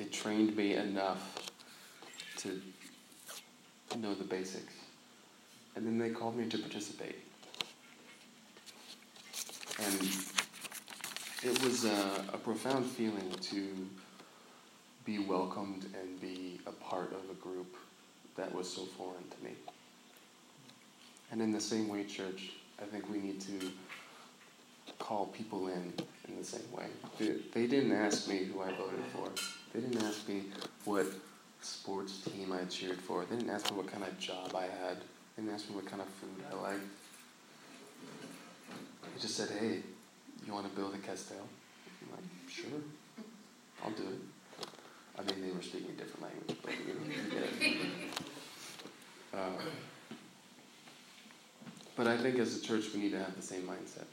they 0.00 0.06
trained 0.06 0.56
me 0.56 0.76
enough 0.76 1.50
to 2.38 2.58
know 3.98 4.14
the 4.14 4.24
basics. 4.24 4.72
And 5.76 5.86
then 5.86 5.98
they 5.98 6.08
called 6.08 6.38
me 6.38 6.48
to 6.48 6.56
participate. 6.56 7.16
And 9.84 10.08
it 11.42 11.62
was 11.64 11.84
a, 11.84 12.24
a 12.32 12.38
profound 12.38 12.86
feeling 12.86 13.30
to 13.40 13.88
be 15.04 15.18
welcomed 15.18 15.86
and 16.00 16.20
be 16.20 16.60
a 16.66 16.72
part 16.72 17.12
of 17.12 17.30
a 17.30 17.34
group 17.34 17.76
that 18.36 18.54
was 18.54 18.72
so 18.72 18.84
foreign 18.84 19.24
to 19.28 19.44
me. 19.44 19.52
And 21.32 21.40
in 21.40 21.52
the 21.52 21.60
same 21.60 21.88
way, 21.88 22.04
church, 22.04 22.50
I 22.80 22.84
think 22.84 23.10
we 23.10 23.18
need 23.18 23.40
to 23.42 23.72
call 24.98 25.26
people 25.26 25.68
in 25.68 25.92
in 26.28 26.38
the 26.38 26.44
same 26.44 26.72
way. 26.72 26.86
They, 27.52 27.66
didn't 27.66 27.92
ask 27.92 28.28
me 28.28 28.44
who 28.44 28.60
I 28.60 28.70
voted 28.72 29.04
for. 29.12 29.28
They 29.72 29.80
didn't 29.80 30.02
ask 30.04 30.28
me 30.28 30.44
what 30.84 31.06
sports 31.60 32.20
team 32.22 32.52
I 32.52 32.64
cheered 32.64 33.00
for. 33.00 33.24
They 33.24 33.36
didn't 33.36 33.50
ask 33.50 33.70
me 33.70 33.76
what 33.76 33.88
kind 33.88 34.04
of 34.04 34.18
job 34.18 34.54
I 34.54 34.62
had. 34.62 34.98
They 35.36 35.42
didn't 35.42 35.54
ask 35.54 35.68
me 35.68 35.76
what 35.76 35.86
kind 35.86 36.02
of 36.02 36.08
food 36.08 36.44
I 36.50 36.54
liked. 36.62 36.80
They 39.14 39.20
just 39.20 39.36
said, 39.36 39.50
hey, 39.58 39.80
you 40.46 40.52
want 40.52 40.68
to 40.68 40.76
build 40.76 40.94
a 40.94 40.98
castell? 40.98 41.46
I'm 42.02 42.10
like, 42.12 42.24
sure, 42.48 42.80
I'll 43.84 43.90
do 43.90 44.02
it. 44.02 44.20
I 45.18 45.22
mean, 45.22 45.40
they 45.46 45.52
were 45.52 45.62
speaking 45.62 45.90
a 45.90 45.92
different 45.92 46.22
language, 46.22 46.56
but 46.62 46.72
you 46.86 46.94
know, 46.94 47.00
it. 47.40 47.50
Uh, 49.34 49.36
but 51.96 52.06
I 52.06 52.16
think 52.16 52.38
as 52.38 52.56
a 52.56 52.60
church, 52.62 52.84
we 52.94 53.00
need 53.00 53.10
to 53.12 53.18
have 53.18 53.36
the 53.36 53.42
same 53.42 53.62
mindset. 53.62 54.06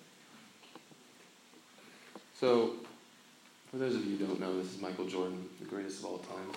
So, 2.40 2.74
for 3.72 3.78
those 3.78 3.96
of 3.96 4.06
you 4.06 4.18
who 4.18 4.28
don't 4.28 4.40
know, 4.40 4.58
this 4.62 4.74
is 4.74 4.82
Michael 4.82 5.08
Jordan, 5.08 5.48
the 5.60 5.66
greatest 5.66 6.00
of 6.00 6.06
all 6.06 6.20
time. 6.20 6.52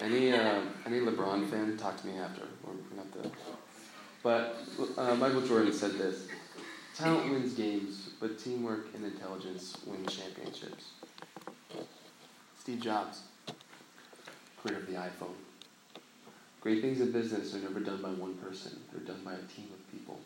Any 0.00 0.32
uh, 0.32 0.60
any 0.86 1.00
LeBron 1.00 1.48
fan, 1.50 1.76
talk 1.76 2.00
to 2.00 2.06
me 2.06 2.18
after. 2.18 2.42
We're 2.64 2.96
not 2.96 3.12
the. 3.12 3.30
But 4.22 4.56
uh, 4.96 5.14
Michael 5.16 5.42
Jordan 5.42 5.72
said 5.72 5.92
this: 5.92 6.28
"Talent 6.98 7.30
wins 7.30 7.54
games, 7.54 8.10
but 8.18 8.40
teamwork 8.40 8.92
and 8.92 9.04
intelligence 9.04 9.78
win 9.86 10.04
championships." 10.08 10.86
Steve 12.58 12.80
Jobs, 12.80 13.20
creator 14.60 14.80
of 14.80 14.86
the 14.88 14.94
iPhone. 14.94 15.36
Great 16.60 16.82
things 16.82 17.00
in 17.00 17.12
business 17.12 17.54
are 17.54 17.60
never 17.60 17.78
done 17.78 18.02
by 18.02 18.08
one 18.08 18.34
person; 18.38 18.82
they're 18.90 19.00
done 19.04 19.22
by 19.24 19.34
a 19.34 19.42
team 19.42 19.70
of 19.72 19.92
people. 19.92 20.18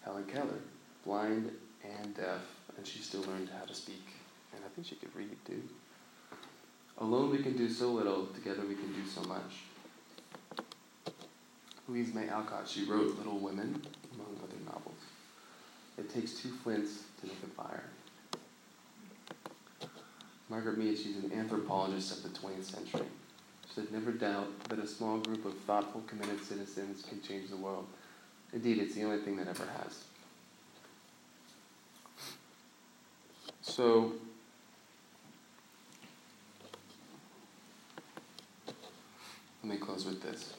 Helen 0.00 0.24
Keller, 0.24 0.60
blind 1.04 1.54
and 1.84 2.16
deaf 2.16 2.40
and 2.78 2.86
she 2.86 3.00
still 3.00 3.20
learned 3.24 3.50
how 3.50 3.66
to 3.66 3.74
speak. 3.74 4.14
And 4.54 4.64
I 4.64 4.68
think 4.68 4.86
she 4.86 4.94
could 4.94 5.14
read 5.14 5.36
too. 5.44 5.62
Alone 6.96 7.30
we 7.30 7.42
can 7.42 7.54
do 7.54 7.68
so 7.68 7.92
little, 7.92 8.28
together 8.28 8.62
we 8.66 8.76
can 8.76 8.94
do 8.94 9.06
so 9.06 9.20
much. 9.24 9.69
Louisa 11.90 12.14
May 12.14 12.28
Alcott, 12.28 12.68
she 12.68 12.84
wrote 12.84 13.18
Little 13.18 13.38
Women, 13.38 13.82
among 14.14 14.36
other 14.44 14.56
novels. 14.64 15.00
It 15.98 16.08
takes 16.14 16.34
two 16.34 16.50
flints 16.50 17.02
to 17.20 17.26
make 17.26 17.42
a 17.42 17.46
fire. 17.48 17.82
Margaret 20.48 20.78
Mead, 20.78 20.96
she's 20.96 21.16
an 21.16 21.32
anthropologist 21.32 22.16
of 22.16 22.22
the 22.22 22.38
20th 22.38 22.64
century. 22.64 23.06
She 23.66 23.74
said, 23.74 23.92
Never 23.92 24.12
doubt 24.12 24.46
that 24.68 24.78
a 24.78 24.86
small 24.86 25.18
group 25.18 25.44
of 25.44 25.58
thoughtful, 25.60 26.02
committed 26.06 26.40
citizens 26.44 27.04
can 27.08 27.20
change 27.22 27.50
the 27.50 27.56
world. 27.56 27.86
Indeed, 28.52 28.78
it's 28.78 28.94
the 28.94 29.02
only 29.02 29.18
thing 29.18 29.36
that 29.38 29.48
ever 29.48 29.66
has. 29.82 30.04
So, 33.62 34.12
let 39.62 39.72
me 39.72 39.76
close 39.76 40.04
with 40.04 40.22
this. 40.22 40.54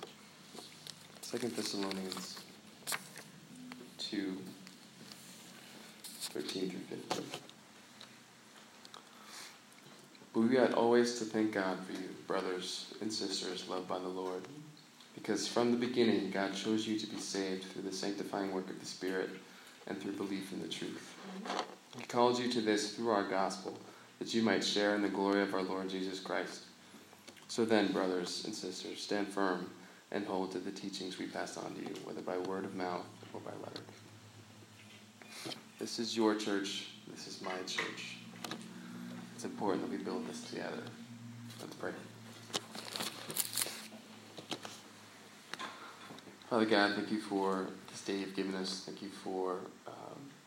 Second 1.31 1.55
Thessalonians 1.55 2.39
2 3.99 4.37
13 6.03 6.69
through 6.69 6.97
15. 6.97 7.25
But 10.33 10.39
we 10.41 10.59
ought 10.59 10.73
always 10.73 11.17
to 11.19 11.23
thank 11.23 11.53
God 11.53 11.77
for 11.85 11.93
you, 11.93 12.09
brothers 12.27 12.93
and 12.99 13.09
sisters 13.13 13.69
loved 13.69 13.87
by 13.87 13.97
the 13.97 14.09
Lord, 14.09 14.41
because 15.15 15.47
from 15.47 15.71
the 15.71 15.77
beginning 15.77 16.31
God 16.31 16.53
chose 16.53 16.85
you 16.85 16.99
to 16.99 17.07
be 17.07 17.17
saved 17.17 17.63
through 17.63 17.83
the 17.83 17.93
sanctifying 17.93 18.51
work 18.51 18.69
of 18.69 18.81
the 18.81 18.85
Spirit 18.85 19.29
and 19.87 19.97
through 20.01 20.17
belief 20.17 20.51
in 20.51 20.61
the 20.61 20.67
truth. 20.67 21.15
He 21.97 22.03
called 22.03 22.39
you 22.39 22.51
to 22.51 22.59
this 22.59 22.93
through 22.93 23.11
our 23.11 23.29
gospel, 23.29 23.79
that 24.19 24.33
you 24.33 24.41
might 24.41 24.65
share 24.65 24.95
in 24.95 25.01
the 25.01 25.07
glory 25.07 25.43
of 25.43 25.53
our 25.53 25.63
Lord 25.63 25.89
Jesus 25.89 26.19
Christ. 26.19 26.63
So 27.47 27.63
then, 27.63 27.93
brothers 27.93 28.43
and 28.43 28.53
sisters, 28.53 29.01
stand 29.01 29.29
firm 29.29 29.69
and 30.11 30.25
hold 30.25 30.51
to 30.51 30.59
the 30.59 30.71
teachings 30.71 31.17
we 31.17 31.27
pass 31.27 31.57
on 31.57 31.73
to 31.75 31.81
you, 31.81 31.95
whether 32.03 32.21
by 32.21 32.37
word 32.37 32.65
of 32.65 32.75
mouth 32.75 33.05
or 33.33 33.39
by 33.41 33.51
letter. 33.63 33.81
This 35.79 35.99
is 35.99 36.15
your 36.15 36.35
church. 36.35 36.87
This 37.07 37.27
is 37.27 37.41
my 37.41 37.57
church. 37.65 38.17
It's 39.35 39.45
important 39.45 39.89
that 39.89 39.97
we 39.97 40.03
build 40.03 40.27
this 40.27 40.43
together. 40.43 40.83
Let's 41.59 41.75
pray. 41.75 41.91
Father 46.49 46.65
God, 46.65 46.95
thank 46.95 47.11
you 47.11 47.21
for 47.21 47.67
this 47.89 48.01
day 48.01 48.17
you've 48.17 48.35
given 48.35 48.55
us. 48.55 48.83
Thank 48.85 49.01
you 49.01 49.09
for 49.09 49.59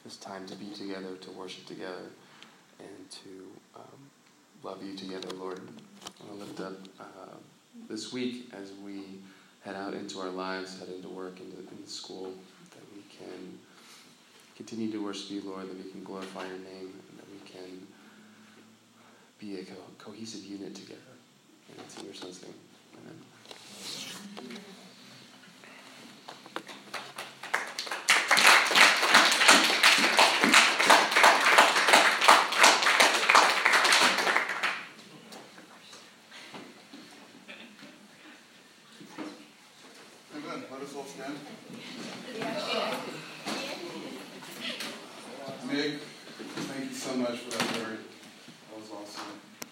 this 0.04 0.16
time 0.18 0.46
to 0.46 0.54
be 0.54 0.70
together, 0.70 1.16
to 1.16 1.30
worship 1.30 1.64
together, 1.64 2.10
and 2.78 3.10
to 3.10 3.46
um, 3.74 3.82
love 4.62 4.84
you 4.84 4.94
together, 4.94 5.28
Lord. 5.34 5.60
I 6.30 6.34
lift 6.34 6.60
up 6.60 6.74
uh, 7.00 7.36
this 7.88 8.12
week 8.12 8.52
as 8.52 8.72
we 8.84 9.20
head 9.64 9.76
out 9.76 9.94
into 9.94 10.20
our 10.20 10.28
lives, 10.28 10.78
head 10.78 10.88
into 10.88 11.08
work, 11.08 11.40
into, 11.40 11.56
into 11.58 11.90
school, 11.90 12.32
that 12.70 12.82
we 12.94 13.02
can 13.16 13.58
continue 14.56 14.90
to 14.92 15.02
worship 15.02 15.30
you, 15.30 15.42
Lord, 15.42 15.68
that 15.68 15.84
we 15.84 15.90
can 15.90 16.04
glorify 16.04 16.46
your 16.46 16.58
name, 16.58 16.92
and 17.08 17.18
that 17.18 17.26
we 17.30 17.50
can 17.50 17.86
be 19.38 19.60
a 19.60 19.64
co- 19.64 20.10
cohesive 20.10 20.44
unit 20.44 20.74
together. 20.74 21.00
And 21.70 21.80
it's 21.80 21.98
in 21.98 22.04
your 22.04 22.14
son's 22.14 22.42
name. 22.42 22.54